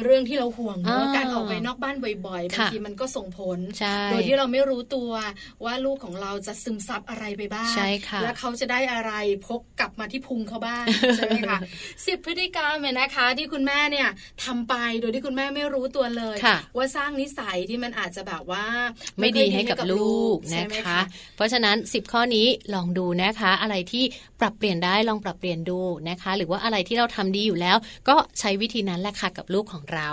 [0.03, 5.11] เรื่องที่เราห่วงเนอะอ่าการออกไปนอกบ้านบ่อยๆบางค่ะทีมันก็ส่งผลใช่โดยที่เราไม่รู้ตัว
[5.65, 9.11] ว่าลูกของเราจะซึมซับอะไรไปบ้างใช่ค่ะและเขาจะได้อะไร
[9.47, 10.85] พกกลับมาที่พุงเขาบ้าง
[11.17, 11.59] ใช่ไหมคะ
[12.07, 14.07] สิบพฤติกรรมเนี่ยนะคะ ที่คุณแม่เนี่ย
[14.43, 18.65] ทำไปโดยที่คุณแม่ไม่รู้ตัวเลยค่ะว่าสร้างนิสัยที่มันอาจจะแบบว่า
[19.19, 20.99] ไม่ดีให้กับลูกใช่นะไหมคะ
[21.35, 24.03] เพราะฉะนั้น 10 ข้อนี้ลองดูนะคะ อะไรที่
[24.39, 30.09] ปรับเปลี่ยนได้ลองปรับเปลี่ยนดูนะคะ หรือว่าอะไรที่เราทำดีอยู่แล้วก็ใช้วิธีนั้นแหละค่ะกับลูกของเรา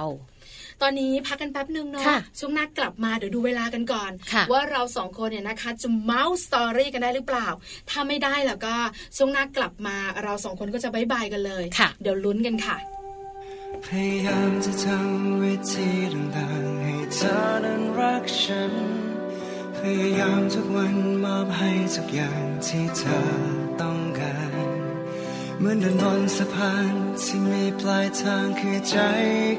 [0.82, 7.48] ตอนนี้พักกันแป๊บหนึ่งเนาะค่ะช่วงหน้ากลับมาเดี๋ยวดูเวลากันก่อนค่ะว่าเราสองคนเนี่ยนะคะจะเมาท์ story กันได้หรือเปล่า
[7.90, 8.74] ถ้าไม่ได้แล้วก็
[9.16, 12.76] ช่วงหน้ากลับมาเราสองคนก็จะบายบายกันเลยค่ะเดี๋ยวลุ้นกันค่ะ
[13.86, 18.74] พยายามจะทำวิธีต่างๆให้เธอนั้นรักฉัน
[19.76, 23.59] พยายามทุกวันมอบให้ทุกอย่างที่เธอต้องการ
[25.60, 28.96] เหมือนเดินบนสะพานที่มีปลายทางคือใจ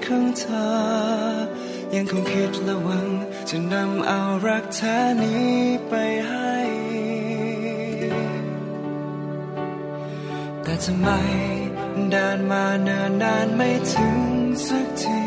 [0.06, 0.72] ของเธอ
[1.94, 3.10] ยังคงคิดและหวัง
[3.50, 5.54] จะนำเอารักแท้นี้
[5.88, 5.94] ไป
[6.30, 6.56] ให้
[10.64, 11.10] แต่ทำไม
[12.12, 14.20] เดินมาเนิ่นนานไม่ถึง
[14.68, 15.24] สักที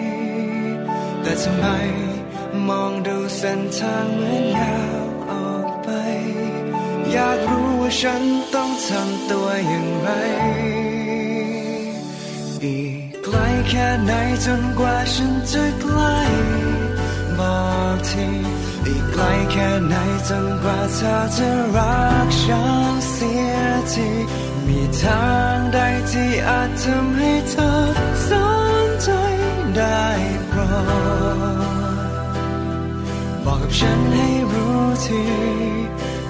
[1.23, 1.67] แต่ทำไม
[2.69, 5.04] มองดูเส้นทางเหมือนยาว
[7.17, 8.23] อยากรู้ว่าฉัน
[8.55, 10.09] ต้องทำตัวอย่างไร
[12.65, 13.37] อีกไกล
[13.69, 14.13] แค่ไหน
[14.45, 16.19] จนกว่าฉันจะใกล้
[17.39, 17.59] บอ
[17.95, 18.29] กที
[18.87, 19.23] อีกไกล
[19.53, 19.95] แค่ไหน
[20.29, 23.57] จนกว่าเธอจะรักฉันเสีย
[23.93, 24.09] ที
[24.67, 25.79] มีทางใด
[26.11, 27.71] ที่อาจทำให้เธอ
[28.29, 28.31] ส
[28.85, 29.09] นใจ
[29.77, 30.05] ได้
[30.49, 30.61] โปร
[31.37, 31.99] ด
[33.45, 35.23] บอกกับฉันให้รู้ที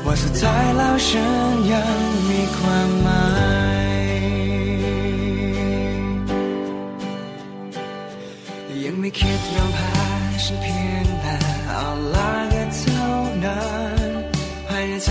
[0.06, 3.26] ว่าสุดท้ายแล้วฉันยังมีความหมา
[3.98, 4.04] ย
[8.84, 10.04] ยังไม่คิดยอมแพ้
[10.44, 11.36] ฉันเพียงแต่
[11.70, 13.06] อ่อนลากันเท่า
[13.44, 13.64] นั้
[14.08, 14.10] น
[14.66, 15.10] ภายในใจ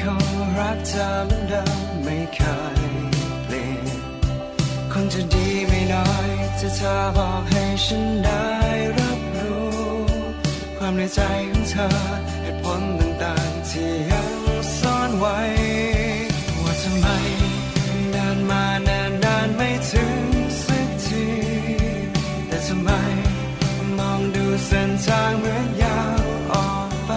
[0.00, 0.26] คง
[0.58, 2.40] รักเธอเหมือนเดิมไม่เค
[2.76, 2.82] ย
[3.44, 4.00] เปลี่ยน
[4.92, 6.30] คงจะดีไม่น้อย
[6.60, 8.44] จะเธอบอกให้ฉันได้
[8.98, 9.74] รับรู้
[10.76, 11.88] ความในใจของเธอ
[12.42, 13.03] เหตุผล
[13.76, 14.32] ที่ยัง
[14.78, 15.38] ซ่อนไว้
[16.62, 17.06] ว่าทำไม
[18.14, 20.18] นานมานานนานไม่ถึง
[20.64, 21.26] สักที
[22.48, 22.90] แต่ทำไม
[23.98, 27.10] มองดูเส้นทางเหมือนยาวออกไป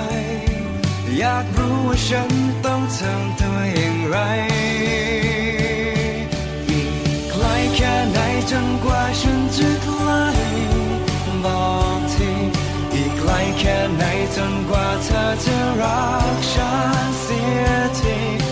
[1.17, 2.31] อยากรู้ว่าฉัน
[2.65, 4.17] ต้องทำตัวอย่างไร
[6.69, 6.89] อีก
[7.29, 7.43] ไกล
[7.75, 8.19] แค่ไหน
[8.51, 10.06] จนกว่าฉันจะกล้บ
[13.69, 14.03] แค่ไหน
[14.35, 17.65] จนกว่าเธอจะรักฉันเสีย
[17.99, 18.46] ที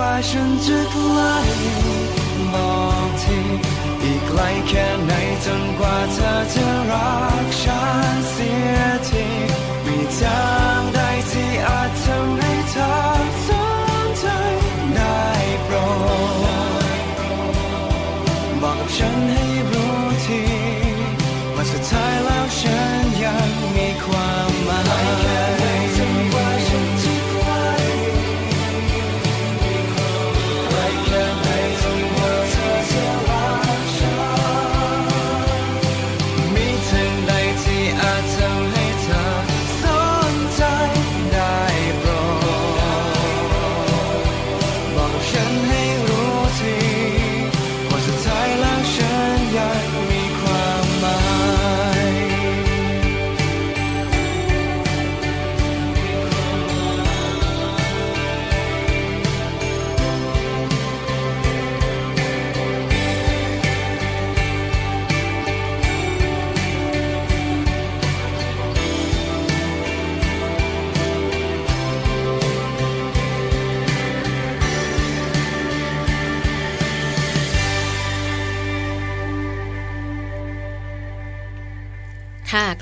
[0.00, 1.36] กว่าฉันจะใกล้
[2.52, 2.72] บอ
[3.06, 3.38] กที
[4.02, 5.12] อีกไกลแค่ไหน
[5.44, 7.82] จนกว่าเธอจะรักฉั
[8.12, 9.26] นเสียที
[9.84, 10.46] มีทา
[10.78, 10.98] งใด
[11.30, 12.92] ที่อาจทำให้เธอ
[13.46, 13.48] ส
[14.04, 14.26] นใจ
[14.94, 15.22] ได้
[15.64, 15.74] โปร
[16.86, 16.98] ด
[18.62, 19.47] บอกกับฉันให้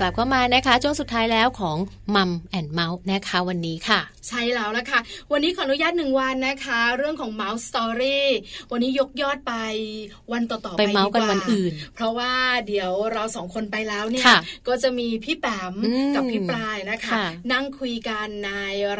[0.07, 1.77] ลับเข้ามานะคะช่วงสุดท้ายแล้วของ
[2.15, 4.99] มัมแอนเมาส์นะคะวันนี้ค่ะ ใช่แล้วละค่ะ
[5.31, 8.21] วันนี้ขออนุญาตหนึ่งวันนะคะ เรื่องของ Mouse Story
[8.71, 9.53] วันนี้ยกยอดไป
[10.31, 12.33] วันต่อๆไปไปเมาส์กันดีวันอื่น เพราะว่า
[12.67, 18.51] เดี๋ยวเราสองคนไปแล้วเนี่ยค่ะก็จะมีพี่แปมอืมกับพี่ปลายนะคะค่ะนั่งคุยกันใน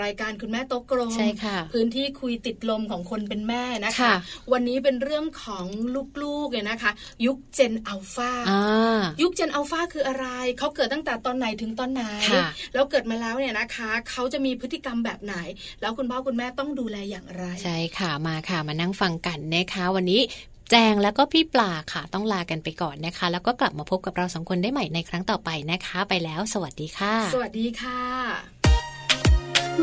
[0.03, 4.13] รายการคุณแม่โต๊ะกลมใช่ค่ะพื้นที่คุยติดลมของคนเป็นแม่นะคะค่ะ
[4.51, 5.65] วันนี้เป็นเรื่องของ
[6.23, 6.91] ลูกๆเนี่ยนะคะ
[7.25, 10.25] ยุคเจนอัลฟาอ่ายุคเจนอัลฟาคืออะไร
[10.57, 15.35] เขาเกิดตั้งแต่ตอนไหนถึงตอนไหนค่ะแล้วเกิดมาแล้วเนี่ยนะคะเขาจะมีพฤติกรรมแบบไหน
[15.81, 20.21] แล้วคุณพ่อคุณแม่ต้องดูแลอย่างไร ใช่ค่ะมาค่ะมานั่งฟังกันนะคะวันนี้
[20.71, 28.01] แจงแล้วก็พี่ปลาค่ะ ต้องลากันไปก่อนนะคะ แล้วก็กลับมาพบกับเราสองคนได้ใหม่ในครั้งต่อไปนะคะ ไปแล้วสวัสดีค่ะ สวัสดีค่ะ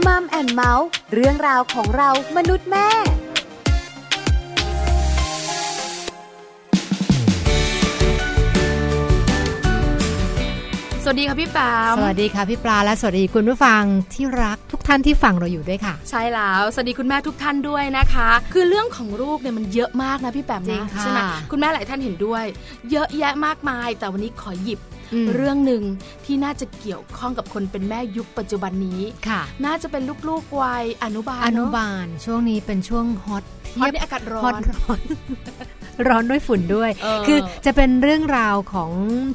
[0.06, 2.88] มัมแอนเมาส์เรื่องราวของเรามนุษย์แม่
[11.06, 11.58] สวัสดีค่ะพี่แป
[11.92, 13.82] มสวัสดีค่ะพี่ปลาและสวัสดีคุณผู้ฟัง
[14.14, 21.18] ที่รักทุกท่านที่ฟังเราอยู่ด้วยค่ะ ใช่แล้วสวัสดีคุณแม่ทุกท่านด้วยนะคะ คือเรื่องของลูกเนี่ยมันเยอะมากนะพี่แปมจริงนะค่ะใช่ไหม
[21.50, 22.44] คุณแม่หลายท่านเห็นด้วย
[22.90, 24.80] เยอะแยะมากมาย แต่วันนี้ขอหยิบ
[25.14, 25.82] อืมเรื่องหนึ่ง
[26.24, 33.44] ที่น่าจะเกี่ยวข้องกับคนเป็นแม่ยุคปัจจุบันนี้ค่ะ น่าจะเป็นลูกๆวัยอนุบาลอนุเะบาล ช่วงนี้เป็นช่วงฮอต
[33.80, 35.00] ฮอตในอากาศร้อฮอตน
[36.08, 38.90] ร้อนร้อนด้วยฝุ่นด้วยเออคือจะเป็นเรื่องราวของ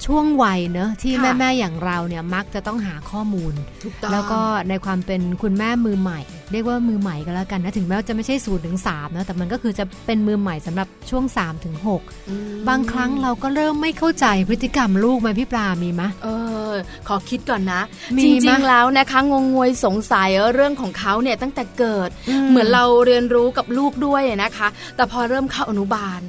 [0.05, 16.27] ช่วงวัยเนอะที่ค่ะแม่ๆอย่างเราเนี่ยมักจะต้องหาข้อมูลถูกต้องแล้วก็ในความเป็นคุณแม่มือใหม่ เรียกว่ามือใหม่ก็แล้วกันนะถึงแม้ว่าจะไม่ใช่ศูนย์ถึงสามนะแต่มันก็คือจะเป็นมือใหม่สำหรับช่วง3าถึงหกอืมบางครั้งเราก็เริ่มไม่เข้าใจพฤติกรรมลูกไหมพี่ปลามีไหมเอ
[16.71, 16.73] อ
[17.07, 17.81] ขอคิดก่อนนะ
[18.17, 26.21] มีจมะริงๆแล้วนะคะงงงวยสงสัยเรื่องของเขาเนี่ยตั้งแต่เกิดอืมเหมือนเราเรียนรู้กับลูกด้วยนะคะ แต่พอเริ่มเข้าอนุบาล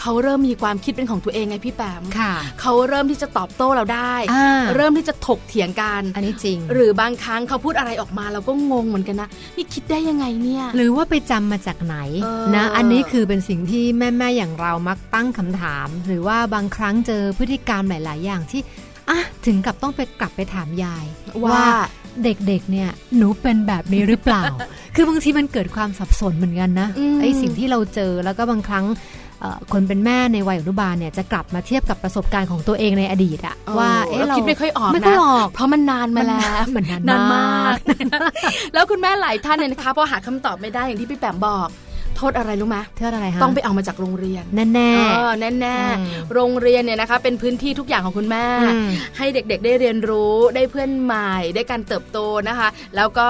[0.00, 18.60] เขาเริ่มมีความคิดเป็นของตัวเองไงพี่แปมค่ะเขาเริ่มที่จะตอบโต้เราได้อ่าเริ่มที่จะถกเถียงกัน อันนี้จริง หรือบางครั้งเขาพูดอะไรออกมาเราก็งงเหมือนกันนะ นี่คิดได้ยังไงเนี่ย หรือว่าไปจำมาจากไหนเออนะ อันนี้คือเป็นสิ่งที่แม่ๆอย่างเรามักตั้งคำถาม หรือว่าบางครั้งเจอพฤติกรรมหลาย ๆ อย่างที่
[19.10, 21.04] อะถึงกับต้องไปกลับไปถามยาย
[21.44, 21.64] ว่า
[22.24, 24.42] เด็กๆ เนี่ย หนูเป็นแบบนี้หรือเปล่า
[24.94, 29.29] คือบางทีมันเกิดความสับสนเหมือนกันนะอืมไอ้สิ่งที่เราเจอแล้วก็บางครั้งเอ่อ
[29.72, 37.78] คนเป็นแม่ในวัยอนุบาลเนี่ยจะกลับมาเทียบกับประสบการณ์ของตัวเองในอดีตอะว่าเอ๊ะเอ๊ะเราเราคิดไม่ค่อยออกไม่ค่อยนะออก เพราะมันนานมาแล้วมันนานนานมามากก
[38.74, 41.68] แล้วคุณแม่หลายท่านเนี่ยนะคะพอหาคำตอบไม่ได้อย่างที่พี่แปมบอก
[42.20, 52.18] โทษอะไรรู้ไหมเท่าอะไรฮะต้องไปเอามาจากโรงเรียนแน่แน่เออแน่แน่อืมๆโรงเรียนเนี่ยนะคะ เป็นพื้นที่ทุกอย่างของคุณแม่อืมให้เด็กๆ ได้เรียนรู้ได้เพื่อนใหม่ได้การเติบโต
[52.48, 53.28] นะคะ แล้วก็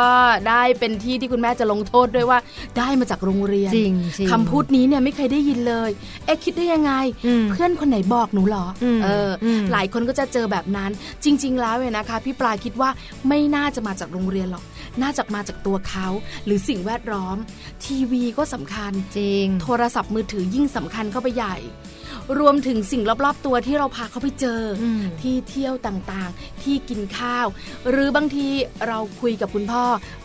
[0.48, 2.38] ได้เป็นที่ที่คุณแม่จะลงโทษด้วยว่า
[2.78, 5.90] ได้มาจากโรงเรียนจริงจริงคำพูดนี้เนี่ยไม่เคยได้ยินเลย
[6.24, 6.92] เอ๊ะคิดได้ยังไง
[7.26, 10.90] อืมเพื่อนคนไหนบอกหนูเหรออมเอออมหลายคนก็จะเจอแบบนั้น
[11.24, 12.90] จริง ๆ แล้วเนี่ยนะคะ พี่ปลาคิดว่า
[13.28, 14.64] ไม่น่าจะมาจากโรงเรียนหรอก
[15.02, 16.06] น่าจะมาจากตัวเขา
[16.44, 17.36] หรือสิ่งแวดล้อม
[17.84, 18.79] ทีวีก็สำคัญ
[19.16, 21.56] จริง โทรศัพท์มือถือยิ่งสำคัญเข้าไปใหญ่
[22.38, 27.46] รวมถึงสิ่งรอบๆตัวที่เราพาเขาไปเจออมที่เที่ยวต่างๆ ที่กินข้าว
[27.90, 28.46] หรือบางที
[28.88, 29.84] เราคุยกับคุณพ่อ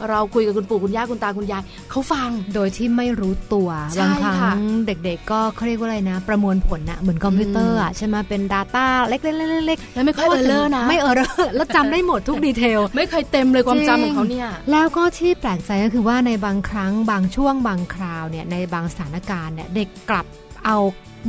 [0.10, 20.26] เราคุยกับคุณปู่คุณย่าคุณตาคุณยายเขาฟังโดยที่ไม่รู้ตัวใช่บางครั้งเด็กๆ ก็เขาเรียกว่าอะไรนะ ประมวลผลนะเหมือนคอมพิวเตอร์อะใช่ไหมเป็น Data เล็กๆๆๆแล้วไม่ค่อย error นะไม่ error แล้วจำได้หมดทุก detail ไม่เคยเต็มเลยความจำของเขาเนี่ยแล้วก็ที่แปลกใจก็คือว่าในบางครั้งบางช่วงบางคราวเนี่ยในบางสถานการณ์เนี่ยเด็กกลับ
[20.66, 20.78] เอา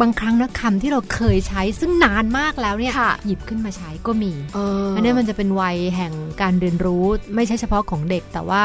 [0.01, 8.61] บางครั้งนะคำที่เราเคยใช้ซึ่งนานมากแล้วเนี่ยค่ะหยิบขึ้นมาใช้ก็มีเอออันนี้มันจะเป็นวัยแห่งการเรียนรู้ไม่ใช่เฉพาะของเด็กแต่ว่า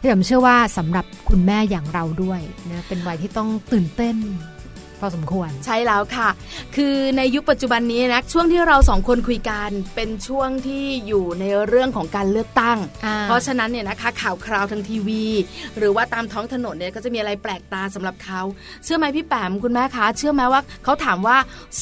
[0.00, 4.16] พี่ผมเชื่อว่าสำหรับคุณแม่อย่างเราด้วยนะเป็นวัยที่ต้องตื่นเต้น
[5.00, 6.28] พอสมควร ใช่แล้วค่ะ
[6.76, 15.24] คือในยุคปัจจุบันนี้นะช่วงที่เราสองคนคุยกันเป็นช่วงที่อยู่ในเรื่องของการเลือกตั้งอ่าเพราะฉะนั้นเนี่ยนะคะข่าวคราวทางทีวี
[15.78, 18.40] หรือว่าตามท้องถนนเนี่ยก็จะมีอะไรแปลกตาสำหรับเขา
[18.84, 21.36] เชื่อไหมพี่แปมคุณแม่คะ เชื่อไหมว่าเขาถามว่า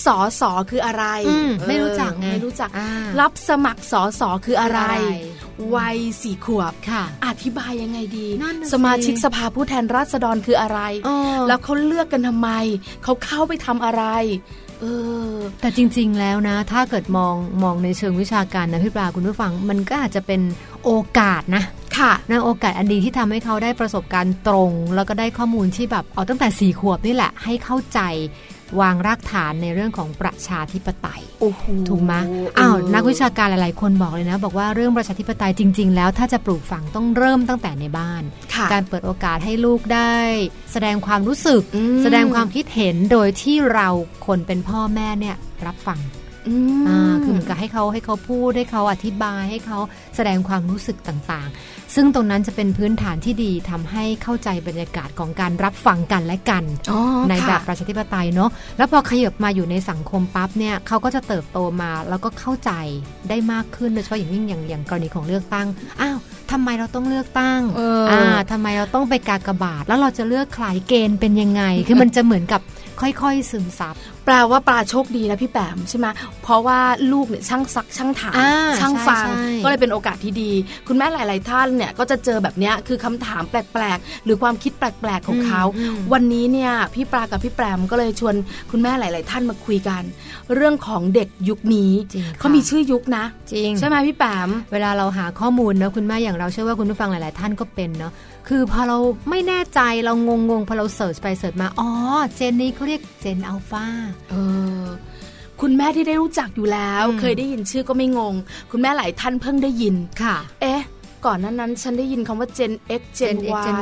[0.05, 2.91] สอสอคืออะไรอืมเออไม่รู้จักไงไม่รู้จักอ่า
[3.21, 4.97] รับสมัครสอสอคืออะไรอะไร
[5.74, 11.16] วัยสี่ขวบค่ะ อธิบายยังไงดีนั่นน่ะสิสมาชิกสภาผู้แทนราษฎรคืออะไรอ๋อ
[11.48, 12.50] แล้วเขาเลือกกันทำไม
[13.04, 14.02] เขาเข้าไปทำอะไร
[14.80, 14.84] เอ
[15.32, 20.40] อแต่จริงๆแล้วนะ ถ้าเกิดมองมองในเชิงวิชาการนะพี่ปลาคุณผู้ฟัง มันก็อาจจะเป็น
[20.84, 21.62] โอกาสนะ
[21.98, 28.00] ค่ะนะโอกาสอันดีที่ทำให้เขาได้ประสบการณ์ตรง แล้วก็ได้ข้อมูลที่แบบเอาตั้งแต่สี่ขวบนี่แหละให้เข้าใจ
[28.81, 32.14] วางรากฐานในเรื่องของประชาธิปไตยโอ้โหถูกไหม
[32.59, 38.23] อ้าวนักวิชาการหลาย ๆ คนบอกเลยนะ บอกว่าเรื่องประชาธิปไตยจริง ๆ แล้วถ้าจะปลูกฝังต้องเริ่มตั้งแต่ในบ้าน
[38.55, 40.14] ค่ะการเปิดโอกาสให้ลูกได้
[40.73, 43.89] แสดงความรู้สึกอืมแสดงความคิดเห็นโดยที่เรา
[44.27, 45.37] คนเป็นพ่อแม่เนี่ย
[45.67, 45.99] รับฟัง
[46.49, 49.78] อืมอ่าคือเหมือนกับให้เขาให้เขาพูดให้เขาอธิบายให้เขา
[50.16, 62.70] แสดงความรู้สึกต่างๆ ซึ่งตรงนั้นจะเป็นพื้นฐานที่ดีทำให้เข้าใจบรรยากาศของการรับฟังกันและกันอ๋อในแบบค่ะประชาธิปไตยเนาะแล้วพอขยับมาอยู่ในสังคมปั๊บเนี่ยเขาก็จะเติบโตมาแล้วก็เข้าใจ
[63.28, 65.66] ได้มากขึ้นโดยเฉพาะอย่างยิ่งอย่างอย่างกรณีของเลือกตั้ง
[66.01, 66.18] อ้าว
[66.53, 68.18] ทำไมเราต้องเลือกตั้งเอออ่
[68.51, 72.61] ทำไมเราต้องไปกากบาท แล้วเราจะเลือกใครเกณฑ์เป็นยังไง คือมันจะเหมือนกับ
[73.01, 73.94] ค่อยๆซึมซับ
[74.24, 76.07] แปลว่าปลาโชคดีนะพี่แปมใช่ไหม
[76.42, 76.78] เพราะว่า
[77.12, 80.53] ลูกเนี่ยช่างซักช่างถามอ่าช่างฟังใช่ใช่ก็เลยเป็นโอกาสที่ดี
[80.88, 88.34] คุณแม่หลาย ๆ ท่านเนี่ยก็จะเจอแบบเนี้ยคือคำถามแปลก ๆ หรือความคิดแปลก ๆ ของเขาอืมอืมวันนี้เนี่ยพี่ปลากับพี่แปมก็เลยชวน
[88.70, 90.03] คุณแม่หลาย ๆ ท่านมาคุยกัน
[90.55, 98.12] เรื่องของเด็กยุคนี้จริงค่ะเขามีชื่อยุคนะจริงใช่ไหมพี่แปมเวลาเราหาข้อมูลนะคุณแม่อย่างเราเชื่อว่าคุณผู้ฟังหลาย ๆ ท่านก็เป็นเนาะ
[98.49, 98.99] คือพอเรา
[99.30, 101.88] ไม่แน่ใจเรางงงๆพอเราเสิร์ชไปเสิร์ชมา อ๋อ
[102.34, 103.86] เจนนี้เขาเรียกเจนอัลฟา
[104.30, 104.34] เอ
[104.82, 104.84] อ
[105.61, 108.34] คุณแม่ที่ได้รู้จักอยู่แล้วอืมเคยได้ยินชื่อก็ไม่งง
[108.70, 110.80] คุณแม่หลายท่านเพิ่งได้ยินค่ะ เอ๊ะ
[111.27, 113.79] ก่อนหนั้นนั้นฉันได้ยินคำว่า Gen X Gen X Y Gen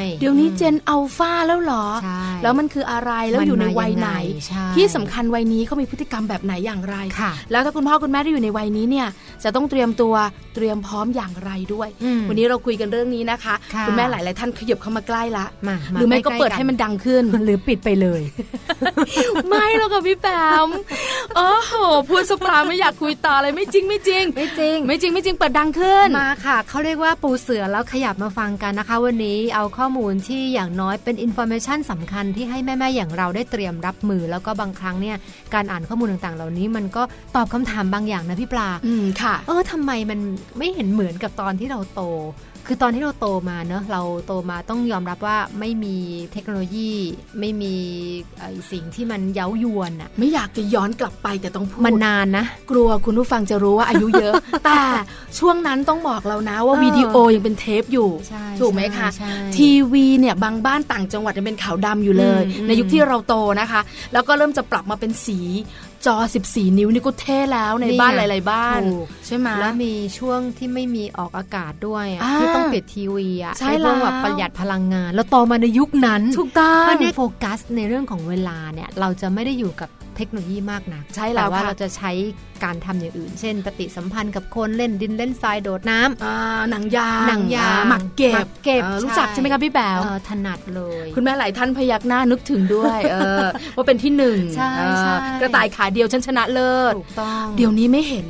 [0.00, 9.06] Y เดี๋ยวนี้ Gen Alpha แล้วเหรอใช่แล้วมันคืออะไรแล้วอยู่ในวัยไหนมันมายังไงใช่ที่สำคัญวัยนี้เขามีพฤติกรรมแบบไหนอย่างไรค่ะแล้วถ้าคุณพ่อคุณแม่ที่อยู่ในวัยนี้เนี่ย
[9.44, 10.14] จะต้องเตรียมตัว
[10.54, 18.22] เตรียมพร้อมอย่างไรด้วยอืมวันนี้เราคุยกันเรื่องนี้นะคะค่ะคุณแม่หลาย ๆ ท่านขยับเข้ามาใกล้ละมาหรือไม่ก็ใล้ๆเปิดให้มันดังขึ้นหรือปิดไปเลย
[19.48, 20.26] ไม่หรอกค่ะพี่แป
[20.66, 20.68] ม
[21.36, 21.72] โอ้โห
[22.08, 35.16] พูดซะเราไม่อยากคุยต่อเลยไม่จริงไม่จริง ไม่จริงไม่จริงไม่จริงเปิดดังขึ้นมาค่ะเขาเรียกว่าปูเสื่อแล้วขยับมาฟังกันนะคะ วันนี้เอาข้อมูลที่อย่างน้อยเป็น information สำคัญที่ให้แม่ๆอย่างเราได้เตรียมรับมือ แล้วก็บางครั้งเนี่ย
[35.54, 37.02] การอ่านข้อมูลต่างๆ เหล่านี้มันก็
[37.36, 40.20] ตอบคำถามบางอย่างนะพี่ปลา อืมค่ะ เออทำไมมัน
[40.58, 42.02] ไม่เห็นเหมือนกับตอนที่เราโต
[42.66, 45.96] คือตอนที่เราโตมาเนอะเราโตมาต้องยอมรับว่าไม่มี
[46.32, 46.92] เทคโนโลยี
[47.40, 47.74] ไม่มี
[48.38, 54.80] ไอ้สิ่งที่มันเย้ายวนอะไม่อยากจะย้อนกลับไปแต่ต้องพูดมันนานนะ กลัวคุณผู้ฟังจะรู้ว่าอายุเยอะ แต่
[55.38, 63.80] ช่วงนั้นต้องบอกเรานะว่าเออวิดีโอยังเป็นเทปอยู่ใช่ถูกไหมคะใช่ใช่ทีวีเนี่ยบางบ้านต่างจังหวัดยังเป็นขาวดำอยู่เลยอืมในยุคที่เราโตนะคะ
[64.12, 65.38] แล้วก็เริ่มจะปรับมาเป็นสี
[66.06, 66.16] จอ
[66.48, 82.10] 14 นิ้วนี่ก็เท่แล้วในนี่บ้านไงหลาย ๆ บ้านถูกใช่ไหมแล้วมีช่วงที่ไม่มีออกอากาศด้วยอะอ่าที่ต้องปิดทีวีอะใช่ไอ้พวกแล้วแบบประหยัดพลังงาน แล้วโตมาในยุคนั้นถูกต้องเพราะเนี่ยโฟกัสในเรื่องของเวลาเนี่ย เราจะไม่ได้อยู่กับ เทคโนโลยีมากนักใช่แล้วต่ว่าค่ะเราจะใช้
[82.64, 93.44] การทำอย่างอื่น เช่น ปฏิสัมพันธ์กับคนเล่นดินเล่นทรายโดดน้ำอ่าหนังยางหนังยางอ่หมักเก็หมับกเก็บอ่ารู้ใช่จักใช่ไหมคะพี่แป๋วเออถนัดเลย คุณแม่หลายท่านพยักหน้านึกถึงด้วยเออ
[93.76, 98.26] ว่าเป็นที่หนึ่งใช่เออใช่กระต่ายขาเดียวฉันชนะเลิศถูกต้องเดี๋ยวนี้ไม่เห็น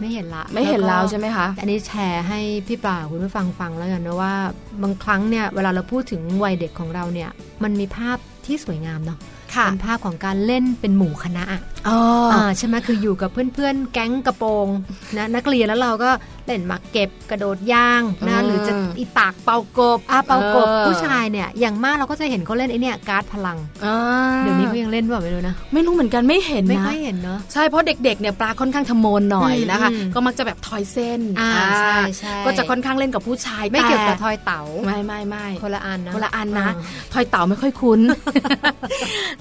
[0.00, 4.34] ไม่เห็นละไม่เห็นแล้วก็ใช่ไหมคะ อันนี้แชร์ให้พี่ปลาคุณผู้ฟังฟังแล้วกันนะว่า
[4.82, 7.30] บางครั้งเนี่ยเวลาเราพูดถึงวัยเด็กของเราเนี่ย
[7.62, 11.44] มันมีภาพที่สวยงามเนาะค่ะ เป็นภาพของการเล่นเป็นหมู่คณะ
[11.86, 12.00] อะอ๋อ
[12.32, 14.68] อ่าใช่ไหมคืออยู่กับเพื่อนๆ แก๊งกระโปรง
[15.16, 16.10] นะนักเรียนแล้วเราก็
[16.46, 23.96] เล่นหมากเก็บกระโดดย่างนะอืมหรือจะอีปากเป่ากบอาเป่ากบเออผู้ชายเนี่ยอย่างมากเราก็จะเห็นเขาเล่นไอเนี่ยการ์ดพลังอ่า
[24.40, 38.00] เดี๋ยวนี้เขายังเล่นเปล่าไม่รู้นะไม่รู้เหมือนกันไม่เห็นไม่นะค่อยเห็นเนาะใช่เพราะเด็กๆเนี่ยปลาค่อนข้างทะโมนหน่อยอืมนะคะอืมก็มักจะแบบทอยเส้นอ่าอ่าใช่ใช่ก็จะค่อนข้างเล่นกับผู้ชายไม่เกี่ยวกับแต่ทอยเต๋าไม่ไม่ไม่คนละอันนะคนละอันนะเออทอยเต่าไม่ค่อยคุ้น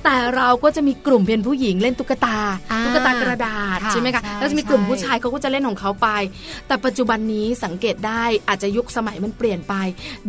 [0.03, 2.43] แต่เราก็จะมีกลุ่มเป็นผู้หญิงเล่นตุ๊กตาอ่า
[2.85, 6.07] ตุ๊กตากระดาษค่ะใช่ไหมคะใช่แล้วจะมีกลุ่มใช่ผู้ชายเขาก็จะเล่นของเขาไป
[6.67, 9.73] แต่ปัจจุบันนี้สังเกตได้อาจจะยุคสมัยมันเปลี่ยนไป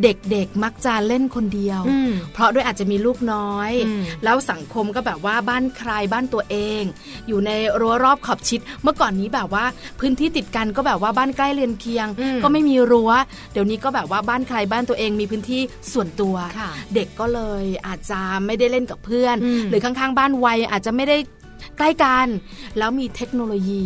[0.02, 6.82] เด็กๆมักจะเล่นคนเดียวอืมเพราะด้วยอาจจะมีลูกน้อยอืมแล้วสังคมก็แบบว่าบ้านใครบ้านตัวเอง
[7.28, 7.50] อยู่ใน
[7.80, 9.64] รั้วรอบขอบชิด เมื่อก่อนนี้แบบว่า
[10.00, 13.10] พื้นที่ติดกันก็แบบว่าบ้านใกล้เรือนเคียงอืมก็ไม่มีรั้ว
[13.52, 15.60] เดี๋ยวนี้ก็แบบว่าบ้านใครบ้านตัวเองมีพื้นที่
[15.92, 21.16] ส่วนตัวค่ะเด็กก็เลยอาจจะไม่ได้เล่นกับเพื่อนอืมหรือข้างๆ บ้านวัยอาจจะไม่ได้
[21.78, 22.26] ใกล้กัน
[22.78, 23.82] แล้วมีเทคโนโลยี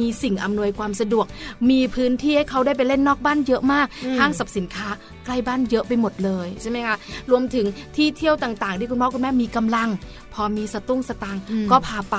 [0.00, 1.26] มีสิ่งอำนวยความสะดวก
[1.70, 4.88] มีพื้นที่ให้เขาได้ไปเล่นนอกบ้านเยอะมากอืมห้างสรรพสินค้า
[5.24, 6.96] ใกล้บ้านเยอะไปหมดเลยใช่ไหมคะ
[7.30, 7.66] รวมถึง
[7.96, 9.88] ที่เที่ยวต่างๆ ที่คุณพ่อคุณแม่มีกำลัง
[10.34, 12.16] พอมีสตุ้งสตังค์อืมก็พาไป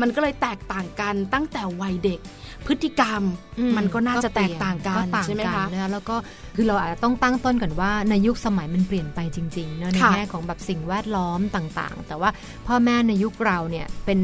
[0.00, 2.20] มันก็เลยแตกต่างกันตั้งแต่วัยเด็ก
[2.66, 3.22] พฤติกรรม
[3.58, 6.16] อืมันก็น่าจะแตกต่างกันก็ต่างใช่ไหมกัคะนนะคะแล้วก็
[6.56, 12.30] คือเราอาจจะต้องตั้งต้นก่อนว่าในยุคสมัยมันเปลี่ยนไปจริงๆเนอะในค่ะแง่ของแบบสิ่งแวดล้อมต่างๆ แต่ว่า
[12.66, 14.18] พ่อแม่ในยุคเราเนี่ยเป็น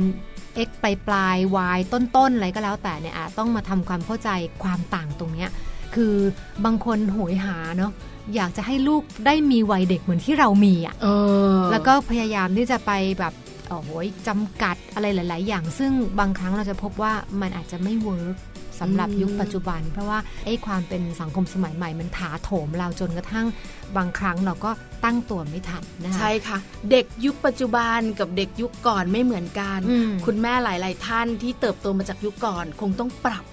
[0.67, 1.37] x ปลายปลาย
[1.77, 4.31] y ต้นๆอะไรก็แล้วแต่เนี่ยอาจต้องมาทำความเข้าใจ
[4.63, 5.51] ความต่างตรงเนี้ย
[5.95, 6.15] คือ
[6.65, 7.93] บางคนโหยหาเนาะ
[8.35, 11.09] อยากจะให้ลูกได้มีวัยเด็กเหมือนที่เรามีอะเอ
[11.55, 13.33] อแล้วก็พยายามที่จะไปแบบ
[13.79, 13.93] โอ้โห
[14.29, 18.37] จำกัดอะไรหลาย ๆ อย่าง ซึ่งบางครั้งเราจะพบว่ามันอาจจะไม่เวิร์ก
[18.81, 23.47] สำหรับอืมยุคปัจจุบัน เพราะว่าไอ้ความเป็นสังคมสมัยใหม่มันถาโถมเราจนกระทั่ง
[23.97, 24.71] บางครั้งเราก็
[25.05, 26.59] ตั้งตัวไม่ทันนะคะใช่ค่ะ
[26.91, 33.45] เด็กยุคปัจจุบันกับเด็กยุคก่อนไม่เหมือนกันอืมคุณแม่หลาย ๆ ท่านที่เติบโตมาจากยุคก่อน คงต้องปรับ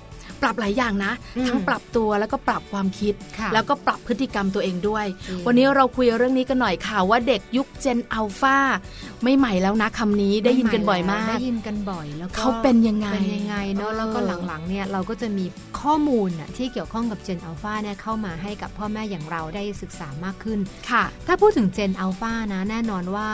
[0.42, 8.58] ปรับหลายอย่างนะอืมทั้งปรับตัวแล้วก็ปรับความคิดค่ะแล้วก็ปรับพฤติกรรมตัวเองด้วยจริงวันนี้เราคุยเรื่องนี้กันหน่อยค่ะว่าเด็กยุคเจนอัลฟา
[9.24, 15.46] ไม่ใหม่แล้วนะคำนี้ได้ยินกันบ่อยมาก ได้ยินกันบ่อยแล้วก็เขาเป็นยังไงเป็นยังไงเนาะเออแล้วก็หลังๆเนี่ยเราก็จะมี
[15.82, 20.60] ข้อมูลน่ะที่เกี่ยวข้องกับ Gen Alpha เนี่ยเข้ามาให้กับพ่อแม่อย่างเราได้ศึกษามากขึ้น
[20.90, 23.30] ค่ะ ถ้าพูดถึง Gen Alpha นะแน่นอนว่า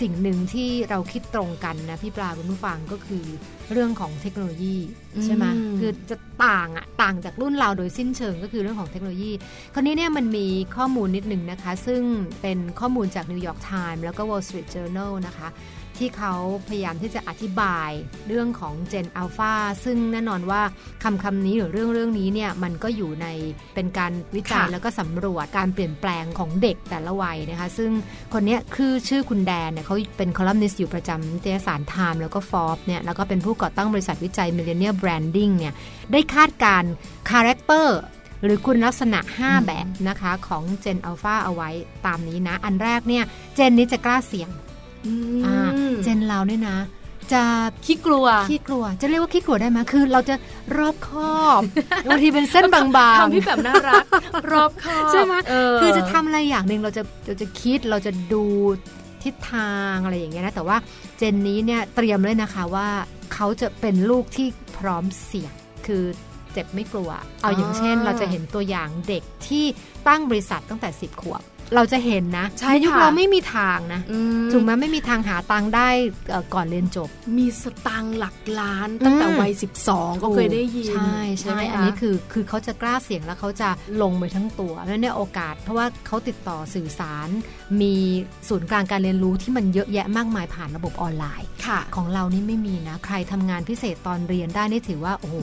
[0.00, 3.24] สิ่งหนึ่งที่เราคิดตรงกันนะพี่ปลาคุณผู้ฟังก็คือ
[3.72, 4.76] เรื่องของเทคโนโลยี
[5.24, 9.32] ใช่ไหมอืมคือจะต่างอะต่างจากรุ่นเราโดยสิ้นเชิงก็คือเรื่องของเทคโนโลยี
[9.74, 10.46] คราวนี้เนี่ยมันมี
[10.76, 12.02] ข้อมูลนิดหนึ่งนะคะ ซึ่ง
[12.42, 15.48] เป็นข้อมูลจาก New York Times แล้วก็ Wall Street Journal นะคะ
[16.02, 16.34] ที่เขา
[16.68, 17.90] พยายามที่จะอธิบาย
[18.28, 20.62] เรื่องของ Gen Alpha ซึ่งแน่นอนว่า
[21.04, 23.26] คำคำนี้หรือเรื่องเรื่องนี้เนี่ยมันก็อยู่ใน
[23.74, 27.90] เป็นการวิจัยค่ะแล้วก็สำรวจการเปลี่ยนแปลงของเด็กแต่ละวัยนะคะ ซึ่ง
[28.32, 35.74] คนเนี้ยคือชื่อคุณแดนเนี่ยเขาเป็นคอลัมนิสต์อยู่ประจำนิตยสาร Time แล้วก็ Forbes เนี่ยแล้วก็เป็นผู้ก่อตั้งบริษัทวิจัย Millennial Branding เนี่ย
[36.12, 36.82] ได้คาดการ
[37.30, 38.00] ณ์ character
[38.44, 41.70] หรือคุณลักษณะ 5 แบบนะคะของ Gen Alpha เอาไว้
[42.06, 43.24] ตามนี้นะ อันแรกเนี่ย
[43.54, 44.48] Gen นี้จะกล้าเสี่ยง
[45.44, 45.70] อ่า
[46.02, 46.78] Genเราเนี่ยนะ
[47.32, 47.42] จะ
[47.86, 50.34] ขี้กลัวขี้กลัว จะเรียกว่าขี้กลัวได้ไหมคือเราจะ
[50.78, 51.60] รอบคอบ
[52.08, 52.86] บางทีเป็นเส้นบาง
[53.20, 54.04] ทำพี่แบบน่ารัก
[54.52, 58.44] รอบคอบใช่ไหมเออคือจะทำอะไรอย่างหนึ่งเราจะเราจะคิดเราจะดู
[59.22, 60.76] ทิศทางอะไรอย่างเงี้ยนะแต่ว่า
[61.18, 62.88] เจนนี้เนี่ยเตรียมเลยนะคะว่า
[63.34, 64.48] เขาจะเป็นลูกที่
[64.78, 65.52] พร้อมเสี่ยง
[65.86, 66.04] คือ
[66.52, 67.10] เจ็บไม่กลัว
[67.42, 69.64] เอาอย่างเช่น เราจะเห็นตัวอย่างเด็กที่
[70.08, 71.42] ตั้งบริษัทตั้งแต่ 10 ขวบ
[71.74, 75.88] เราจะเห็นนะใช่ยุคค่ะเราไม่มีทางนะอืมถูกไหมไม่มีทางหาตังค์ได้
[76.30, 77.08] เอ่อก่อนเรียนจบ
[77.38, 79.52] มีสตังค์หลักล้านตั้งแต่อืมวัย
[79.86, 83.68] 12 ก็เคยได้ยิน ใช่ใช่ไหมอันนี้คือคือเขาจะกล้าเสี่ยงแล้วเขาจะ
[84.02, 87.28] ลงไปทั้งตัวแล้วเนี่ยโอกาส เพราะว่าเขาติดต่อสื่อสาร
[87.80, 87.94] มี
[88.48, 95.36] ศูนย์กลางการเรียนรู้ที่มันเยอะแยะมากมายผ่านระบบออนไลน์ค่ะของเรานี่ไม่มีนะใครทำงานพิเศษตอนเรียนได้นี่ถือว่าโอ้โห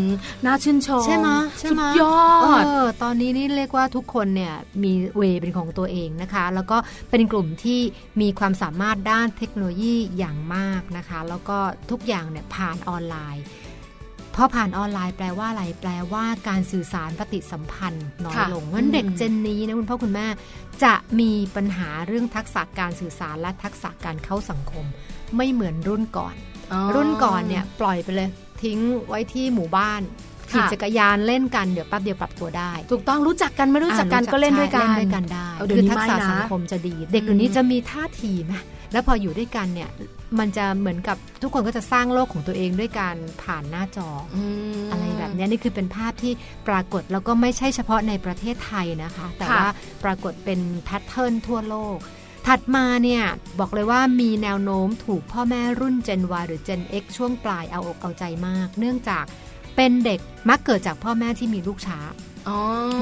[0.00, 0.04] ม
[0.44, 2.20] น่าชื่นชมใช่ไหมใช่สุไหมดยอ
[2.60, 6.76] ดเออตอนนี้นี่เรียกว่าทุกคนเนี่ยมีเวเป็นของตัวเองนะคะ แล้วก็
[7.10, 7.80] เป็นกลุ่มที่
[8.20, 11.58] มีความสามารถด้านเทคโนโลยีอย่างมากนะคะ แล้วก็
[11.90, 13.44] ทุกอย่างเนี่ยผ่านออนไลน์
[14.34, 20.26] พอผ่านออนไลน์แปลว่าอะไรแปลว่าการสื่อสารปฏิสัมพันธ์น้อยค่ะลงงั้นเด็กอืมเจนนี้นะคุณพ่อคุณแม่
[20.84, 24.84] จะมีปัญหาเรื่องทักษะการสื่อสารและทักษะการเข้าสังคม
[25.36, 26.34] ไม่เหมือนรุ่นก่อน
[26.94, 28.28] รุ่นก่อนเนี่ยปล่อยไปเลย
[28.62, 28.78] ทิ้ง
[29.08, 30.00] ไว้ที่หมู่บ้าน
[30.50, 38.54] ขี่ค่ะจักรยานเล่นกันเดี๋ยวแป๊บเดียวปรับตัวได้ ถูกต้องรู้จักกันไม่รู้จักกันอ่าก็เล่นด้วยกันใช่เล่นด้วยกันได้เอาเดี๋ยวคือนี้ทักษะไม่นะสังคมจะดี เด็กเดี๋ยวนี้อืมจะมีท่าทีไหม
[38.92, 39.90] แล้วพออยู่ด้วยกันเนี่ย
[40.38, 44.36] มันจะเหมือนกับทุกคนก็จะสร้างโลกของตัวเองด้วยการผ่านหน้าจออ
[44.78, 46.32] มอะไรแบบเนี้ยนี่คือเป็นภาพที่
[46.68, 49.70] ปรากฏแล้วก็ไม่ใช่เฉพาะในประเทศไทยนะคะ แต่ค่ะว่า
[50.04, 51.98] ปรากฏเป็นแพทเทิร์นทั่วโลก
[52.46, 53.22] ถัดมาเนี่ย
[53.60, 59.24] บอกเลยว่ามีแนวโน้มถูกพ่อแม่รุ่น Gen Y หรือ Gen X ช่วงปลายเอาอกเอาใจมาก เนื่องจาก
[59.80, 61.98] เป็นเด็กมักเกิดจากพ่อแม่ที่มีลูกช้า
[62.48, 62.58] อ๋อ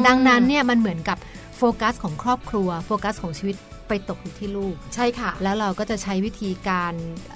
[0.06, 1.18] ดังนั้นเนี่ยมันเหมือนกับ
[1.56, 3.56] โฟกัสของครอบครัว โฟกัสของชีวิต
[3.88, 6.92] ไปตกอยู่ที่ลูก ใช่ค่ะ แล้วเราก็จะใช้วิธีการ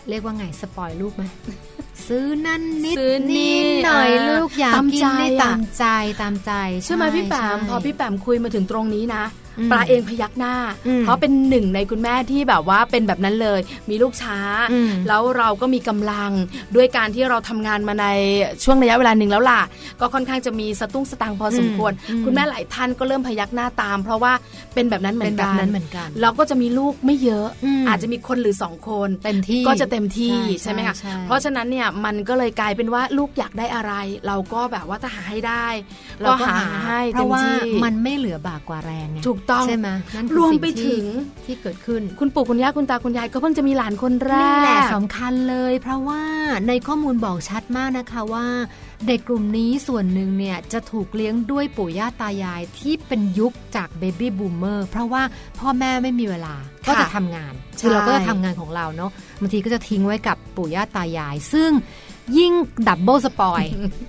[0.09, 1.23] เรียกว่าไงสปอยลูกไหม
[2.07, 5.85] ซื้อนั่นนิดซื้อนี่หน่อยอ่าลูกอยากตามกินใจได้อะตามใจ
[6.23, 6.53] ตามใจ
[6.85, 10.55] ใช่ไหมพี่แปมใช่พอพี่แปมคุยมาถึงตรงนี้นะอืม ปลาเองพยักหน้า
[10.87, 14.39] อืมเพราะเป็นหนึ่งในคุณแม่ที่แบบว่าเป็นแบบนั้นเลย มีลูกช้า
[14.73, 16.31] อืมแล้วเราก็มีกำลัง
[16.77, 18.07] ด้วยการที่เราทำงานมาใน
[18.65, 19.61] ช่วงระยะเวลาหนึ่งแล้วล่ะ
[20.01, 24.33] ก็ค่อนข้างจะมีสตุ้งสตังค์พอสมควรอืมคุณแม่หลายท่านก็เริ่มพยักหน้าตาม เพราะว่า
[24.75, 33.93] เป็นแบบนั้นเหมืเป็อนนแบกับนนั้นเหมือนกันแล้วก็จะมีลูกไม่เยอะอืมอาจจะมีคนหรือสองคนเต็มที่ก็จะเต็มที่ใช่ใช่ไหมคะใช่เพราะฉะนั้นเนี่ยมันก็เลยกลายเป็นว่าลูกอยากได้อะไร
[34.27, 35.67] เราก็แบบว่าถ้าหาให้ได้
[36.23, 41.07] เราก็หาหาให้เพเต็ราะมว่าที่มันไม่เหลือบากกว่าแรงไงถูกต้องใช่ไหมนั่นคือรวมสิ่งไปที่ถึง
[41.47, 46.23] ที่เกิดขึ้น คุณปู่คุณย่าคุณตาคุณยายก็เพิ่งจะมีหลานคนแรนี่แหละกสำคัญเลย เพราะว่า
[46.69, 48.47] ในข้อมูลบอกชัดมากนะคะว่า
[49.07, 55.23] เด็กกลุ่มนี้ส่วนหนึ่งเนี่ยจะถูกเลี้ยงด้วยปู่ย่าตายายที่เป็นยุคจาก baby boomer เพราะว่า
[55.59, 56.55] พ่อแม่ไม่มีเวลา
[56.89, 61.71] ก็จะทำงานใช่คือเราก็จะทำงานของเราเนาะบางทีก็จะทิ้งไว้กับปู่ย่าตายาย ซึ่ง
[62.39, 62.53] ยิ่ง
[62.89, 63.63] double spoil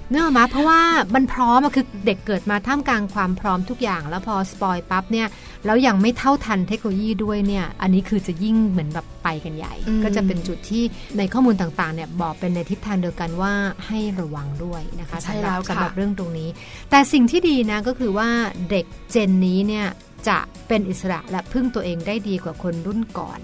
[0.09, 0.82] เนื่องมาเพราะว่า
[1.15, 5.28] มันพร้อมอะคือเด็กเกิดมาท่ามกลางความพร้อมทุกอย่าง แล้วพอ spoil ปั๊บเนี่ย
[5.65, 10.84] แล้วยังไม่เท่าทันเทคโนโลยีด้วยเนี่ยอันนี้คือจะยิ่งเหมือนแบบไปกันใหญ่อืมก็จะเป็นจุดที่
[11.17, 13.53] ในข้อมูลต่างๆเนี่ยบอกเป็นในทิศทางเดียวกันว่า
[13.88, 16.49] ให้ระวังด้วยนะคะใช่สำหรัแล้บวค่ะสำหรับเรื่องตรงนี้
[16.89, 18.30] แต่สิ่งที่ดีนะก็คือว่า
[18.69, 19.88] เด็กเจนนี้เนี่ย
[20.28, 23.39] จะเป็นอิสระและพึ่งตัวเองได้ดีกว่าคนรุ่นก่อน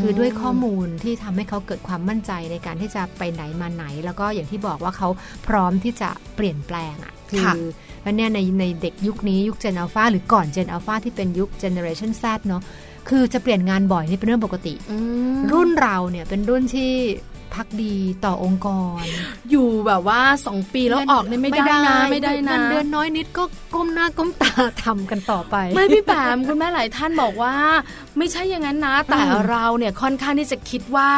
[0.00, 5.08] คือด้วยข้อมูลที่ทำให้เขาเกิดความมั่นใจในการที่จะไปไหนมาไหน แล้วก็อย่างที่บอกว่าเขา
[5.46, 7.54] พร้อมที่จะเปลี่ยนแปลงอะ่ะคืค่ะ
[8.00, 12.62] เพราะเนี่ยในในเด็กยุคนี้ยุค Gen Alpha หรือก่อน Gen Alpha ที่เป็นยุค Generation Z เนาะ
[13.08, 14.98] คือจะเปลี่ยนงานบ่อยนี่เป็นเรื่องปกติอื
[15.36, 16.92] มรุ่นเราเนี่ยเป็นรุ่นที่
[17.54, 18.68] พักดีต่อองค์ก
[19.00, 19.02] ร
[19.50, 23.44] อยู่แบบว่าสองปีแล้วออกเนี่ยไม่ได้นะไม่ได้นะเงินเดือนน้อยนิดก็
[23.74, 24.52] ก้มหน้าก้มตา
[24.84, 27.54] ทำกันต่อไป ไม่พี่แปมคุณแม่หลายท่านบอกว่า
[28.18, 31.10] ไม่ใช่อย่างนั้นนะ แต่อืมเราเนี่ยค่อนข้างที่จะคิดว่า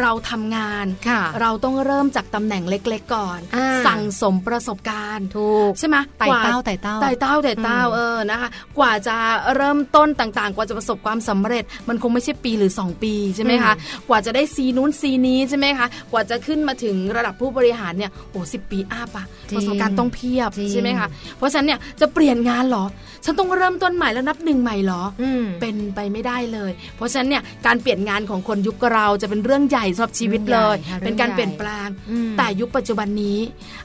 [0.00, 8.48] เราทำงานค่ะเราต้องเริ่มจากตำแหน่งเล็ก ๆ ก่อนอ่าสั่งสมประสบการณ์ถูกใช่ไหมไต่กว่เต้าไต่เต้าไต่เต้าไต่เต้าอืมเออนะคะ
[8.78, 9.16] กว่าจะ
[9.56, 13.72] เริ่มต้นต่างๆ กว่าจะประสบความสำเร็จ มันคงไม่ใช่ปีหรือ 2 ปีใช่ไหมคะ
[14.08, 22.84] กว่าจะได้ซีนู้นซีนี้ใช่ไหมคะกว่าจะขึ้นมาถึงระดับผู้บริหารเนี่ยโอ้สิปีอัพอะจริงประสบการณ์ต้องเพียบจริงใช่ไหมคะเพราะฉะนั้นเนี่ยจะเปลี่ยนงานเหรอ
[23.24, 33.38] ฉันต้องเริ่มต้นใหม่แล้วนับหนึ่งใหม่เหรออืมเป็นไปไม่ได้เลย เพราะฉะนั้นเนี่ยการเปลี่ยนงานของคนยุคเราจะเป็นเรื่องใหญ่สำหรับชีวิตเลยเรื่องใหญ่ค่ะเป็นการเรื่องใหญ่เปลี่ยนแปลงอืมแต่ยุคปัจจุบันนี้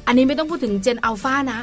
[0.08, 1.60] อันนี้ไม่ต้องพูดถึง Gen Alpha นะ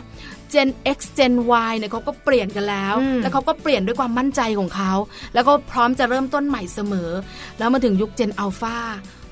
[0.53, 1.35] Gen X Gen
[1.71, 4.93] Y เนี่ยเขาก็เปลี่ยนกันแล้วอืมแล้วเขาก็เปลี่ยนด้วยความมั่นใจของเขา
[5.35, 7.11] แล้วก็พร้อมจะเริ่มต้นใหม่เสมอ
[7.59, 8.77] แล้วมาถึงยุค Gen Alpha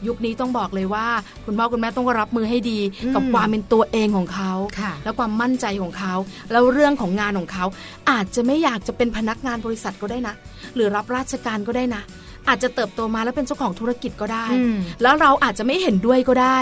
[0.07, 1.07] ยุคนี้ต้องบอกเลยว่า
[1.44, 2.78] คุณพ่อคุณแม่ต้องรับมือให้ดี
[3.14, 6.14] กับความเป็นตัวเองของเขาค่ะและความมั่นใจของเขา
[6.53, 7.64] แล้วเรื่องของงานของเขา
[8.11, 10.34] อาจจะไม่อยากจะเป็นพนักงานบริษัทก็ได้นะ
[10.74, 12.03] หรือรับราชการก็ได้นะ
[12.49, 16.59] อาจจะเติบโตมาแล้วเป็นเจ้าของธุรกิจก็ได้อืมแล้วเราอาจจะไม่เห็นด้วยก็ได้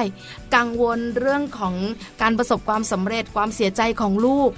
[0.57, 1.75] กังวลเรื่องของ
[2.23, 4.51] การประสบความสำเร็จความเสียใจของลูก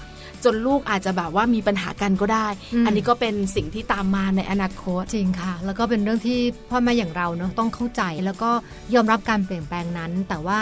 [0.47, 6.39] จจนลูกอาจจะแบบว่ามีปัญหากันก็ได้อืมอันนี้ก็เป็นสิ่งที่ตามมาในอนาคตจริงค่ะ แล้วก็เป็นเรื่องที่
[6.71, 8.51] พ่อแม่อย่างเราเนาะต้องเข้าใจแล้วก็
[8.95, 10.61] ยอมรับการเปลี่ยนแปลงนั้น แต่ว่า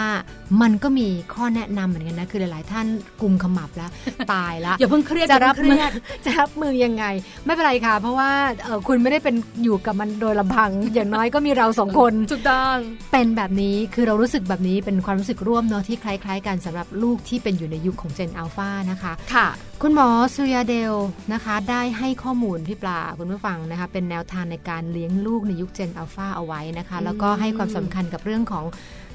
[0.61, 2.85] มันก็มีข้อแนะนำเหมือนกันนะคือหลาย ๆ ท่าน
[3.21, 3.91] กลุ่มขมับแล้ว
[4.33, 5.91] ตายละอย่าเพิ่งเครียดจะรับอย่าเพิ่มืงอเครียด
[6.25, 7.05] จะรับมือยังไง
[7.45, 8.31] ไม่เป็นไรค่ะ เพราะว่า
[8.63, 12.75] เอ่อคุณไม่ได้เป็นอยู่กับมันโดยลำพัง อย่างน้อยก็มีเราสองคนถูกต้อง
[13.11, 19.47] เป็นแบบนี้คือเรารู้สึกแบบนี้เป็นความรู้สึกร่วมเนาะที่คล้าย ๆ กันสำหรับลูกที่เป็นอยู่ในยุคของเจนอัลฟานะคะค่ะ
[19.81, 20.93] คุณหมอสุริยาเดล
[21.33, 28.65] นะคะได้ให้ข้อมูลพี่ปลาคุณผู้ฟังนะคะเป็นแนวทางในการเลี้ยงลูกในยุคเจนอัลฟาเอาไว้นะคะแล้วก็ให้ความสำคัญกับเรื่องของ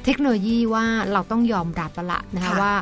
[0.04, 2.72] เทคโนโลยีว่าเราต้องยอมรับแล้วละนะคะค่ะว่า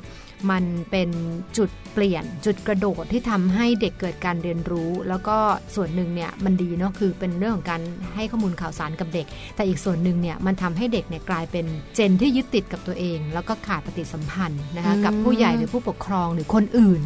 [0.50, 1.10] มันเป็น
[1.56, 5.36] จุดเปลี่ยนจุดกระโดดที่ทำให้เด็กเกิดการเรียนรู้ แล้วก็
[5.74, 7.80] ส่วนหนึ่งเนี่ยมันดีเนาะคือเป็นเรื่องของการ
[8.14, 9.26] ให้ข้อมูลข่าวสารกับเด็ก
[9.56, 17.00] แต่อีกส่วนหนึ่งเนี่ยมันทำให้เด็กเนี่ยกลายเป็น gen ที่ยึดติดกับตัวเอง แล้วก็ขาดปฏิสัมพันธ์นะคะอืมกับผู้ใหญ่หรือผู้ปกครองหรือคนอื่น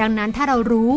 [0.00, 0.92] ดังนั้นถ้าเรารู้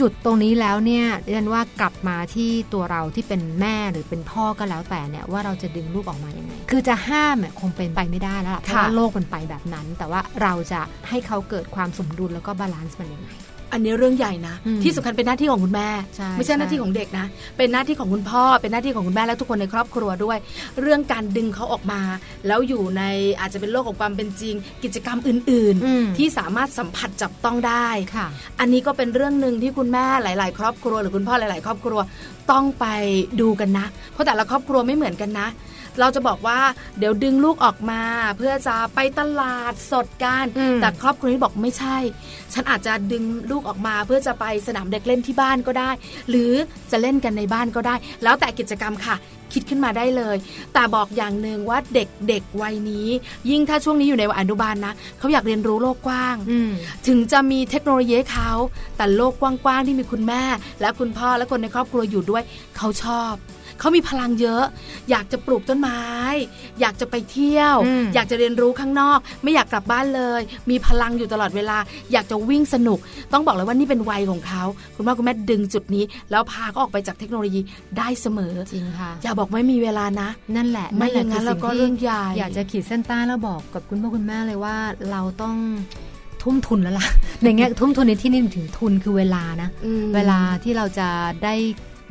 [0.00, 13.30] จุดตรงนี้แล้วเนี่ยเรียนว่ากลับมาที่ตัวเราที่เป็นแม่หรือเป็นพ่อก็แล้วแต่เนี่ยว่าเราจะดึงลูกออกมายังไง คือจะห้ามเนี่ยคงเป็นไปไม่ได้แล้วล่ะเพราะว่าโลกมันไปแบบนั้น แต่ว่าเราจะให้เขาเกิดความสมดุลแล้วก็ balance มันยังไง
[13.72, 20.38] อันนี้เรื่องใหญ่นะอืมที่สำคัญเป็นหน้าที่ของคุณแม่ใช่ไม่ใช่หน้าที่ของเด็กนะ เป็นหน้าที่ของคุณพ่อ เป็นหน้าที่ของคุณแม่และทุกคนในครอบครัวด้วย
[20.80, 22.00] เรื่องการดึงเขาออกมา
[22.46, 23.02] แล้วอยู่ใน
[23.40, 24.54] อาจจะเป็นโลกของความเป็นจริง
[24.84, 28.26] กิจกรรมอื่นอืมๆที่สามารถสัมผัสจับต้องได้ค่ะ
[28.60, 32.00] อันนี้ก็เป็นเรื่องหนึ่งที่คุณแม่หลาย ๆ ครอบครัว หรือคุณพ่อหลาย ๆ ครอบครัว
[32.50, 32.86] ต้องไป
[33.40, 35.48] ดูกันนะ เพราะแต่ละครอบครัวไม่เหมือนกันนะ
[36.00, 36.58] เราจะบอกว่า
[36.98, 38.02] เดี๋ยวดึงลูกออกมา
[38.36, 41.96] เพื่อจะไปตลาดสดกันอืมแต่ครอบครัวนี้บอกไม่ใช่
[42.52, 45.90] ฉันอาจจะดึงลูกออกมา เพื่อจะไปสนามเด็กเล่นที่บ้านก็ได้
[46.30, 46.52] หรือ
[46.90, 49.16] จะเล่นกันในบ้านก็ได้ แล้วแต่กิจกรรมค่ะ
[49.54, 50.36] คิดขึ้นมาได้เลย
[50.74, 53.08] แต่บอกอย่างหนึ่งว่าเด็กๆวัยนี้
[53.50, 56.70] ยิ่งถ้าช่วงนี้อยู่ในวัยอนุบาลนะเขาอยากเรียนรู้โลกกว้างอืม
[57.06, 58.50] ถึงจะมีเทคโนโลยีให้เขา
[58.96, 60.42] แต่โลกกว้างๆที่มีคุณแม่
[60.80, 62.42] และคุณพ่อและคนในครอบครัวอยู่ด้วย
[62.76, 63.32] เขาชอบ
[63.78, 64.64] เขามีพลังเยอะ
[65.10, 66.02] อยากจะปลูกต้นไม้
[66.80, 71.78] อยากจะไปเที่ยวอืมอยากจะเรียนรู้ข้างนอก ไม่อยากกลับบ้านเลย มีพลังอยู่ตลอดเวลา
[72.12, 72.98] อยากจะวิ่งสนุก
[73.32, 74.62] ต้องบอกเลยว่านี่เป็นวัยของเขา
[74.94, 77.60] คุณพ่อคุณแม่ดึงจุดนี้ แล้วพาเขาออกไปจากเทคโนโลยี
[77.98, 84.76] ได้เสมอจริงค่ะอย่าบอกไม่มีเวลานะ นั่นแหละไม่อย่างนั้นคืเราก็สิ่ที่เรื่องใหญ่อยากจะขีดเส้นใต้แล้วบอกกับคุณพ่อคุณแม่เลยว่า
[85.10, 85.56] เราต้อง
[86.42, 87.06] ทุ่มทุนแล้วล่ะ
[87.42, 91.08] ในแง่ทุ่มทุนในที่นี่ถึงทุนคือเวลานะอืมเวลาที่เราจะ
[91.44, 91.54] ได้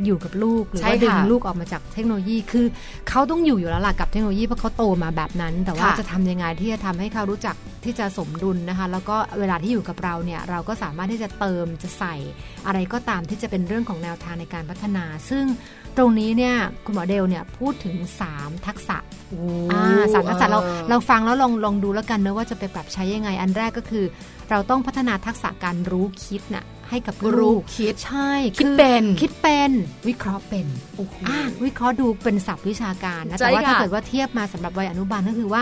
[0.05, 2.65] อยู่กับลูกหรือใช่ว่าดึงค่ะลูกออกมาจากเทคโนโลยีคือ
[3.09, 12.15] เขาต้องอยู่อยู่แล้วล่ะกับเทคโนโลยีเพราะเขาโตมาแบบนั้น แต่ว่าค่ะจะทำยังไงที่จะทำให้เขารู้จักที่จะสมดุลนะคะ แล้วก็เวลาที่อยู่กับเราเนี่ยเราก็สามารถที่จะเติมจะใส่
[12.65, 15.45] อะไรก็ตามที่จะเป็นเรื่องของแนวทางในการพัฒนา ซึ่ง
[15.97, 17.95] ตรงนี้เนี่ยคุณหมอเดลเนี่ยพูดถึง
[18.31, 18.97] 3 ทักษะ
[19.71, 24.05] อ่าสามทักษะเราออเราฟังแล้วลองลองดูแล้วกันเนอะว่าจะไปปรับใช้ยังไง อันแรกก็คือ
[24.49, 29.71] เราต้องพัฒนาทักษะการรู้คิดน่ะ ให้กับรู้ลูกคิดใช่คิดอเป็นคิดเป็น
[30.07, 30.67] วิเคราะห์เป็น
[30.97, 35.61] โอ้โหอ่าวิเคราะห์ดูเป็นศัพท์วิชาการนะใช่แต่ว่าถ้าค่ะเกิดว่าเทียบมาสำหรับวัยอนุบาลก็คือว่า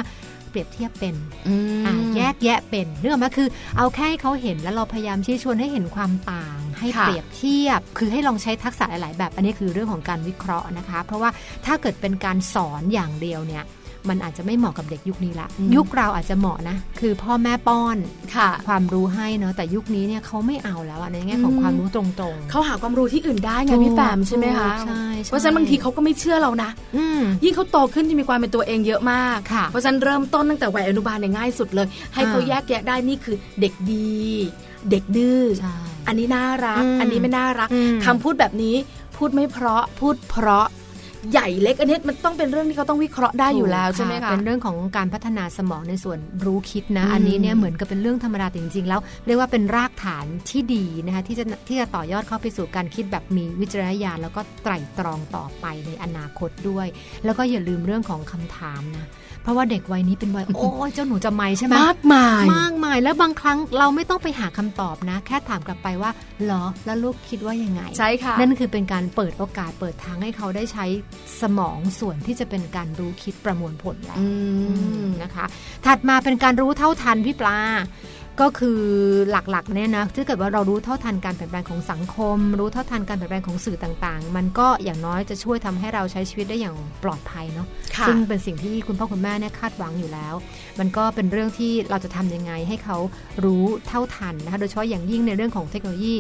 [0.50, 1.16] เปรียบเทียบเป็น
[1.48, 11.30] อืมอ่าแยกแยะเป็นเรื่องมาคือ เอาแค่ให้เขาเห็นแล้วเราพยายามชี้ชวนให้เห็นความต่าง ให้ค่ะเปรียบเทียบ คือให้ลองใช้ทักษะหลาย ๆ แบบ อันนี้คือเรื่องของการวิเคราะห์นะคะ เพราะว่า
[11.66, 13.64] ถ้าเกิดเป็นการสอนอย่างเดียวเนี่ย
[14.10, 17.98] มันอาจจะไม่เหมาะกับเด็กยุคนี้ละอืมยุคเราอาจจะเหมาะนะ คือพ่อแม่ป้อน
[18.36, 22.04] ค่ะ ความรู้ให้เนอะแต่ยุคนี้เนี่ยเขาไม่เอาแล้วอะในแง่ของอืมความรู้ตร
[22.34, 34.16] งๆเขาหาความรู้ที่อื่นได้ไงพี่แปมใช่ไหมคะใช่ใช่เพราะฉะนั้นบางทีเขาก็ไม่เชื่อเรานะอืมยิ่งเขาโตขึ้นจะมีความเป็นตัวเองเยอะมากค่ะเพราะฉะนั้นเริ่มต้นตั้งแต่วัยอนุบาลเนี่ยง่ายสุดเลย ให้เขาอ่าแยกแยะได้นี่คือเด็กดี
[34.92, 35.76] เด็กดื้อใช่
[36.08, 38.76] อันนี้น่ารักอืมอันนี้ไม่น่ารักอืมคำพูดแบบนี้
[39.18, 40.68] พูดไม่เพราะพูดเพราะ
[41.32, 56.88] ใหญ่เล็กอันนี้มันต้องเป็นเรื่องที่เขาต้องวิเคราะห์ได้อยู่แล้วใช่ไหมคะเป็นเรื่องของการพัฒนาสมองในส่วนรู้คิดนะอืมอันนี้เนี่ยเหมือนกับเป็นเรื่องธรรมดาแต่จริงๆแล้วเรียกว่าเป็นรากฐานที่ดีนะคะที่จะที่จะต่อยอดเข้าไปสู่การคิดแบบมีวิจารณญาณแล้วก็ไตร่ตรองต่อไปในอนาคตด้วย
[57.26, 59.08] แล้วก็อย่าลืมเรื่องของคำถามนะ
[59.46, 66.12] เพราะว่าเด็กวัยนี้เป็นวัยโอ้ยเจ้าหนูจะไม่ใช่ไหมมากมายมากมายแล้วบางครั้งเราไม่ต้องไปหาคำตอบนะ แค่ถามกลับไปว่า
[66.44, 70.86] เหรอแล้วลูกคิดว่ายังไงใช่ค่ะนั่นคือเป็นการเปิดโอกาสเปิดทางให้เขาได้ใช้
[71.42, 74.28] สมองส่วนที่จะเป็นการรู้คิดประมวลผลแล้วอื
[75.04, 75.46] มนะคะ
[75.86, 77.60] ถัดมาเป็นการรู้เท่าทันพี่ปลา
[78.42, 78.80] ก็คือ
[79.32, 90.34] หลักๆเนี่ยนะถ้าเกิดว่าเรารู้เท่าทันการเปลี่ยนแปลงของสังคม รู้เท่าทันการเปลี่ยนแปลงของสื่อต่างๆ มันก็อย่างน้อยจะช่วยทำให้เราใช้ชีวิตได้อย่างปลอดภัยเนาะค่ะซึ่งเป็นสิ่งที่คุณพ่อคุณแม่เนี่ยคาดหวังอยู่แล้ว
[90.80, 92.98] มันก็เป็นเรื่องที่เราจะทำยังไงให้เขา
[93.46, 96.14] รู้เท่าทันนะคะโดยเฉพาะอย่างยิ่งในเรื่องของเทคโนโลยี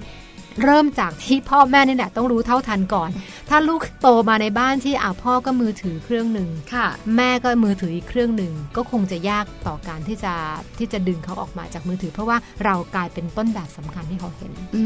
[0.64, 3.10] เริ่มจากที่พ่อแม่นี่แหละต้องรู้เท่าทันก่อน
[3.49, 10.34] ถ้าลูกโตมาในบ้านที่อ่าพ่อก็มือถือเครื่องหนึ่งค่ะแม่ก็มือถืออีกเครื่องหนึ่งก็คงจะยากต่อการที่จะ
[10.80, 14.84] ที่จะดึงเขาออกมาจากมือถือ เพราะว่าเรากลายเป็นต้นแบบสำคัญที่เขาเห็น อื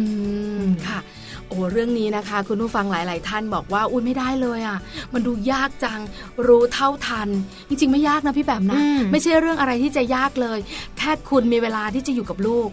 [0.61, 0.99] มค่ะ
[1.47, 4.80] โอ้เรื่องนี้นะคะ คุณผู้ฟังหลาย ๆ ท่านบอกว่าอุ้ยไม่ได้เลยอะ
[5.13, 5.99] มันดูยากจัง
[6.47, 7.30] รู้เท่าทัน
[7.70, 10.59] จริง ๆ ไม่ยากนะพี่แบบนะอืมไม่ใช่เรื่องอะไรที่จะยากเลย
[10.97, 12.70] แค่คุณมีเวลาที่จะอยู่กับลูก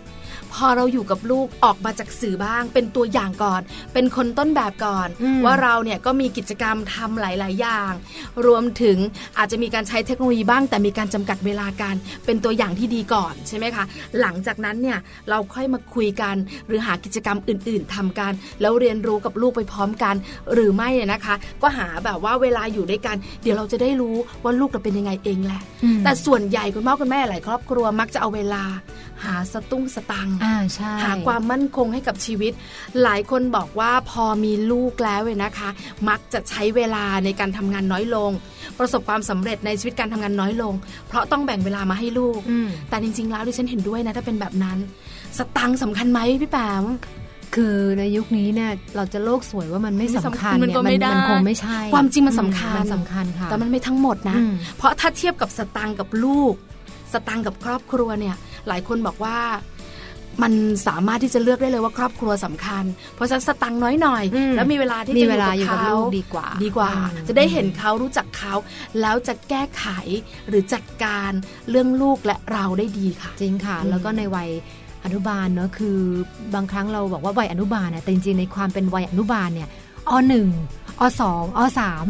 [0.55, 3.61] พอเราอยู่กับลูกออกมาจากสื่อบ้าง เป็นตัวอย่างก่อน
[3.92, 7.92] เป็นคนต้นแบบก่อนอืมว่าเราเนี่ยก็มีกิจกรรมทำหลาย ๆ อย่าง
[8.47, 8.97] รวมถึง
[9.38, 13.84] อาจจะมีการใช้เทคโนโลยีบ้าง แต่มีการจำกัดเวลาการเป็นตัวอย่างที่ดีก่อนใช่ไหมคะ
[14.20, 14.99] หลังจากนั้นเนี่ย
[15.30, 16.36] เราค่อยมาคุยกัน
[16.66, 20.14] หรือหากิจกรรมอื่น ๆทำกัน แล้วเรียนรู้กับลูกไปพร้อมกัน
[20.53, 28.64] หรือไม่เนี่ยนะคะ ก็หาแบบว่าเวลาอยู่ด้วยกัน เดี๋ยวเราจะได้รู้ว่าลูกเราเป็นยังไงเองแหละอืมแต่ส่วนใหญ่คุณพ่อคุณแม่หลายครอบครัวมักจะเอาเวลา
[29.24, 32.52] หาสตุ้งสตังค์อ่าใช่หาความมั่นคงให้กับชีวิต
[33.02, 35.70] หลายคนบอกว่าพอมีลูกแล้วเนี่ยนะคะ
[36.08, 38.30] มักจะใช้เวลาในการทำงานน้อยลง
[38.78, 40.74] ประสบความสำเร็จในชีวิตการทำงานน้อยลง
[41.08, 44.78] เพราะต้องแบ่งเวลามาให้ลูกอืมแต่จริงๆแล้วดิฉันเห็นด้วยนะถ้าเป็นแบบนั้น
[45.38, 46.84] สตังค์สำคัญไหมพี่แปม
[47.54, 56.75] คือในยุคนี้เนี่ยเราจะโลกสวยว่ามันไม่ไม่สำสำคัคัญญมันเนี่ยก็ไม่ได้มันคงไม่ใช่ ความจริงมันสำคัญอืมันสำคัญค่ะแต่มันไม่ทั้งหมดนะอืมเพราะถ้าเทียบกับสตังค์กับลูกส
[57.28, 58.36] ตังค์กับครอบครัวเนี่ย
[58.68, 59.36] หลายคนบอกว่า
[60.42, 60.52] มัน
[60.86, 68.54] สามารถที่จะเลือกได้เลยว่าครอบครัวสำคัญ เพราะฉะนั้นสตังค์น้อยหน่อยอืมแล้วมีเวลาที่มีจะเวลาออยู่ยู่กักับบลูเขากดีกว่า ดีกว่าอืมจะได้เห็นเขารู้จักเขา
[69.00, 69.86] แล้วจะแก้ไข
[70.48, 71.30] หรือจัดการ
[71.70, 74.50] เรื่องลูกและเราได้ดีค่ะ จริงค่ะอืมแล้วก็ในวัย
[75.04, 75.98] อนุบาลเนอะคือ
[76.54, 79.68] บางครั้งเราบอกว่าวัยอนุบาลเนี่ยแต่จริงๆในความเป็นวัยอนุบาลเนี่ย
[80.08, 80.48] อหนึ่ง
[81.00, 82.04] อสองอสาม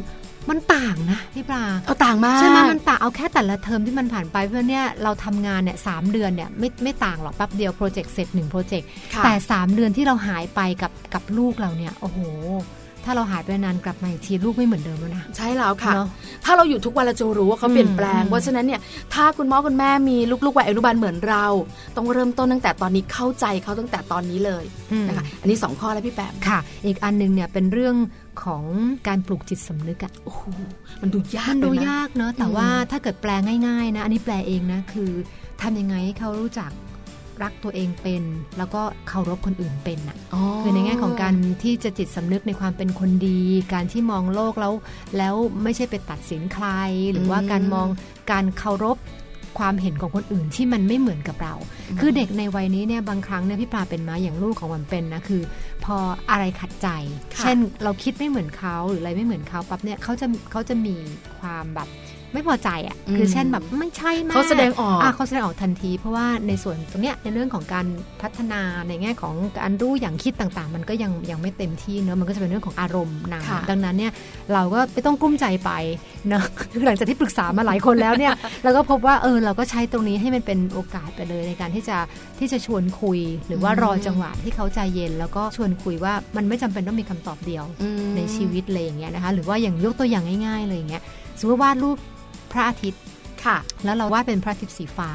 [0.50, 12.18] มันต่างนะพี่ปลาเอาต่างมากใช่ไหมมันต่างเอาแค่แต่ละเทอมที่มันผ่านไปเพื่อเนี่ยเราทำงานเนี่ยสามเดือนเนี่ยไม่ไม่ต่างหรอกแป๊บเดียวโปรเจกต์เสร็จหนึ่งโปรเจกต์ค่ะแต่สามเดือนที่เราหายไปกับกับลูกเราเนี่ยโอ้โห
[13.08, 16.08] ถ้าเราหายไปนานกลับมาอีกทีลูกไม่เหมือนเดิมแล้วนะใช่แล้วค่ะเนอะ
[16.44, 18.80] ถ้าเราอยู่ทุกวันเราจะรู้ว่าเขาเปลี่ยนแปลงอืมเพราะฉะนั้นเนี่ย
[19.14, 21.46] ถ้าคุณพ่อคุณแม่มีลูกๆวัยอนุบาลเหมือนเรา
[21.96, 27.94] ต้องเริ่มต้นตั้งแต่ตอนนี้เข้าใจเขาตั้งแต่ตอนนี้เลยอืมนะคะอันนี้สองข้อแล้วพี่แปมค่ะ อีกอันหนึงเนี่ยเป็นเรื่อง
[28.42, 28.62] ของ
[29.08, 30.42] การปลูกจิตสำนึกอะโอ้โห
[31.02, 33.30] มันดูยากมันดูเลยนะยากเนอะแต่อืมว่าถ้าเกิดแปล
[33.66, 35.10] ง่าย ๆ นะ อันนี้แปลเองนะ คือ
[35.62, 36.70] ทำยังไงให้เขารู้จัก
[37.42, 38.22] รักตัวเองเป็น
[38.58, 40.16] แล้วก็เคารพคนอื่นเป็นอะ
[40.60, 43.40] คือในแง่ของการที่จะจิตสำนึกในความเป็นคนดี
[43.72, 44.74] การที่มองโลกแล้ว
[45.18, 46.66] แล้วไม่ใช่ไปตัดสินใคร
[47.12, 47.88] หรือว่าอืมการมอง
[48.32, 48.96] การเคารพ
[49.58, 51.54] ความเห็นของคนอื่นที่มันไม่เหมือนกับเรา
[52.00, 55.42] คือเด็กในวัยนี้เนี่ยบางครั้งเนี่ยพี่ปลาเป็นมาอย่างลูกของวันเป็นนะคือ
[55.84, 55.96] พอ
[56.30, 56.88] อะไรขัดใจ
[57.34, 60.94] ค่ะเช่นเราคิดไม่เหมือนเขาหรืออะไรไม่เหมือนเขาปั๊บเนี่ยเขาจะเขาจะมี
[61.40, 61.88] ความแบบ
[62.32, 67.86] ไม่พอใจอะคือเช่นแบบไม่ใช่แม่เขาแสดงออกอะเขาแสดงออกทันที เพราะว่าในส่วนตรงเนี้ยในเรื่องของการ
[68.22, 74.12] พัฒนาในแง่ของการรู้อย่างคิดต่างๆ มันก็ยังยังไม่เต็มที่เนอะมันก็จะเป็นเรื่องของอารมณ์นค่ะำดังนั้นเนี่ย
[74.52, 75.70] เราก็ไม่ต้องกลุ้มใจไป
[76.28, 78.32] เนอะคือหลังจากที่ปรึกษามาหลายคนแล้วเนี่ย
[78.64, 81.96] เราก็พบว่าเออเราก็ใช้ตรงนี้ให้มันเป็นโอกาสไปเลยในการที่จะ
[82.38, 91.02] ที่จะชวนคุย หรือว่ารอจังหวะที่เขาใจเย็น แล้วก็ชวนคุยว่ามันไม่จำเป็นต้องมีคำตอบเดียวอืมในชีวิตเลยอย่างเงี้ยนะคะหรือว่าอย่างยกตัวอย่างง่ายๆเลยอย่างเงี้ย
[91.40, 92.15] สมมติวาดรูปพ
[92.56, 93.02] ระอาทิตย์
[93.44, 95.10] ค่ะ แล้วเราวาดเป็นพระอาทิตย์สีฟ้า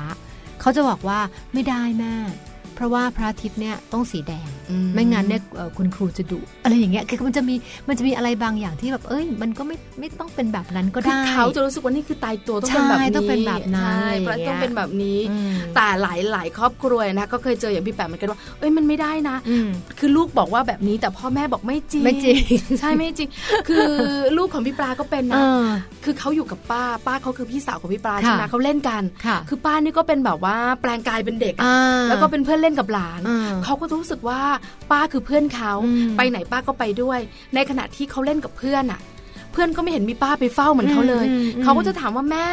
[0.62, 1.20] เขาจะบอกว่า
[1.54, 2.16] ไม่ได้แม่
[2.51, 2.51] เพ
[2.82, 7.56] ราะว่าพระอาทิตย์เนี่ยต้องสีแดงอืมไม่งั้นเนี่ยเอ่อคุณครูจะดุอะไรอย่างเงี้ยคือมันจะมี
[7.88, 19.68] มันจะมีอะไรบางอย่างที่แบบเอ้ย มันก็ไม่ไม่ต้องเป็นแบบนั้นก็คือได้เขาจะรู้สึกว่านี่คือตายตัวต้องใช่เป็นแบบนี้ต้องเป็นแบบนั้นใช่อะไรอย่างเงี้ยต้องเป็นแบบนี้อืมแต่หลายหลายๆครอบครัวนะก็เคยเจออย่างพี่แปมเหมือนกันว่าเอ้ยมันไม่ได้นะอืม
[20.00, 22.42] คือลูกบอกว่าแบบนี้แต่พ่อแม่บอกไม่จริงไม่จริง
[22.80, 23.30] ใช่ไม่จริง
[23.70, 23.92] คือ
[24.38, 25.64] ลูกของพี่ปลาก็เป็นเอนะอ
[26.04, 34.42] คือเขาอยู่กับป้าป้าเขาคือพี่สาวของพี่ปลาค่ะใช่ไหมเขาเล่นกันค่ะคือป้านี่ก็เป็นแบบว่าแปลงกายเป็นเด็กอะอ่าแล้วก็เป็นเพื่อนเล่นกับหลานอ่าเขาก็รู้สึกว่า
[34.92, 37.20] ป้าคือเพื่อนเขาอืมไปไหนป้าก็ไปด้วย
[37.56, 39.02] ในขณะที่เขาเล่นกับเพื่อนอะ
[39.52, 42.48] เพื่อนก็ไม่เห็นมีป้าไปเฝ้าเหมือนเขาเลยอืมอืมเขาก็จะถามว่าแม่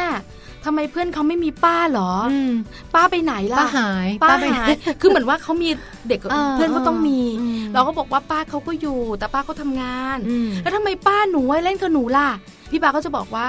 [0.65, 2.53] ทำไมเพื่อนเขาไม่มีป้าเหรอออืม
[2.95, 4.67] ป้าไปไหนล่ะ ป้าหาย ป้าไปหาย
[5.01, 5.69] คือเหมือนว่าเขามี
[6.07, 12.29] เด็กกับเออเพื่อนก็ต้องมีอืมเราก็บอกว่าป้าเขาก็อยู่ แต่ป้าเขาทำงานอืมแล้วทำไมป้าหนูเล่นกับหนูล่ะ
[12.71, 13.47] พี่ป้าก็จะบอกว่า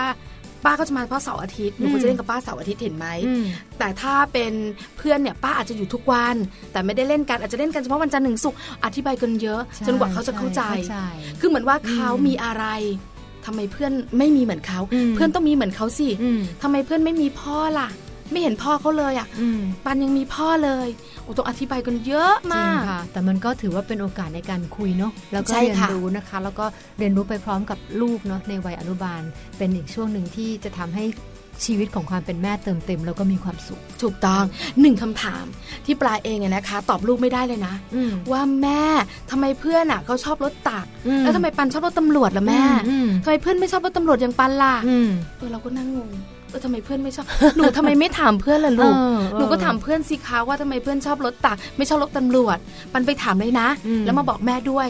[0.64, 3.44] ป้าก็จะมาเพราะเสาร์อาทิตย์หนูก็อืมจะเล่นกับป้าเสาร์อาทิตย์เห็นไหมอืม
[3.78, 4.52] แต่ถ้าเป็น
[4.96, 6.36] เพื่อนเนี่ยป้าอาจจะอยู่ทุกวัน
[6.72, 11.06] แต่ไม่ได้เล่นกันอาจจะเล่นกันเฉพาะวันจันทร์ถึงศุกร์อธิบายกันเยอะใช่จนกว่าเขาจะเข้าใจใช่
[11.40, 12.64] คือเหมือนว่าเขาอืมมีอะไร
[13.46, 17.88] ทำไมเพื่อนไม่มีเหมือนเขาอืมเพื่อนต้องมีเหมือนเขาสิอืมทำไมเพื่อนไม่มีพ่อล่ะ
[18.32, 26.64] ไม่เห็นพ่อเขาเลยอะอืมปันยังมีพ่อเลยโอ้ ต้องอธิบายกันเยอะจริมางกค่ะ แต่มันก็ถือว่าเป็นโอกาสในการคุยเนาะแล้วก็ใช่เรียนค่ะรู้นะคะ แล้วก็
[26.98, 29.22] เรียนรู้ไปพร้อมกับลูกเนาะในวัยอนุบาล
[29.58, 31.04] เป็นอีกช่วงหนึ่งที่จะทำให้
[31.64, 34.44] ชีวิตของความเป็นแม่เติมเต็มแล้วก็มีความสุข ถูกต้อง
[34.80, 35.44] หนึ่งคำถาม
[35.84, 38.82] ที่ปลาเองเนี่ยนะคะ ตอบลูกไม่ได้เลยนะอืมว่าแม่
[39.30, 45.08] ทำไมเพื่อนอะเขาชอบรถตักอืมแล้วทำไมปันชอบรถตำรวจล่ะแม่อืมทำไมเพื่อนไม่ชอบรถตำรวจอย่างปันล่ะอืม
[45.38, 46.10] เออเราก็นั่งงง
[46.50, 47.26] เออทำไมเพื่อนไม่ชอบ
[47.56, 52.58] หนูทำไมไม่ถามเพื่อนล่ะลูกเออเออหนูก็ถามเพื่อนสิคะว่าทำไมเพื่อนชอบรถตัก ไม่ชอบรถตำรวจ
[52.92, 54.88] ปันไปถามเลยนะอืมแล้วมาบอกแม่ด้วย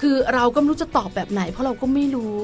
[0.00, 2.34] คือเราก็ไม่รู้จะตอบแบบไหน เพราะเราก็ไม่รู้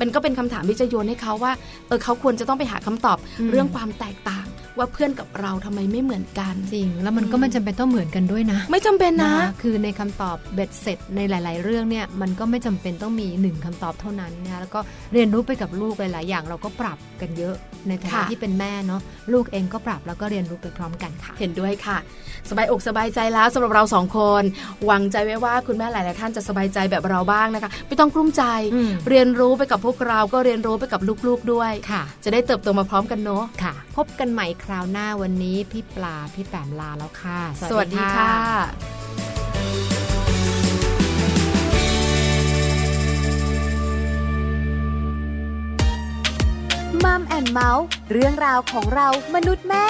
[0.00, 1.52] มันก็เป็นคำถามที่จะโยนให้เขาว่า
[1.88, 3.18] เออเขาควรจะต้องไปหาคำตอบ
[3.50, 4.46] เรื่องความแตกต่าง
[4.78, 14.80] ว่าเพื่อนกับเราทำไมไม่เหมือนกันจริง แล้วมันก็ไม่จำเป็นต้องเหมือนกันด้วยนะ ไม่จำเป็นนะคคือในคำตอบเบ็ดเสร็จในหลาย ๆ เรื่องเนี่ยมันก็ไม่จำเป็นต้องมีหนึ่งคำตอบเท่านั้นนะแล้วก็
[15.12, 17.54] เรียนรู้ไปกับลูกหลาย ๆ อย่างเราก็ปรับกันเยอะ
[17.88, 19.00] ในฐานะค่ะที่เป็นแม่เนาะ
[19.32, 21.98] ลูกเองก็ปรับแล้วก็เรียนรู้ไปพร้อมกันค่ะ เห็นด้วยค่ะ
[22.50, 24.42] สบายอกสบายใจแล้วสำหรับเราสองคน
[24.86, 28.42] หวังใจไว้ว่าคุณแม่หลาย ๆ ท่านจะสบายใจแบบเราบ้างนะคะ ไม่ต้องกลุ้มใจ
[28.74, 37.40] อืมเรียนรู้ไปกับพวกเราก็เรียนรู้ไปกับลูก ๆ ด้วยค่ะ จะได้เติบโตมาพร้อมกันเนาะค่ะ พบกันใหม่คราวหน้าวันนี้พี่ปลาพี่แปมลาแล้วค่ะ
[37.70, 38.32] สวัสดีค่ะ
[47.04, 49.86] มัมแอนเมาส์เรื่องราวของเรามนุษย์แม่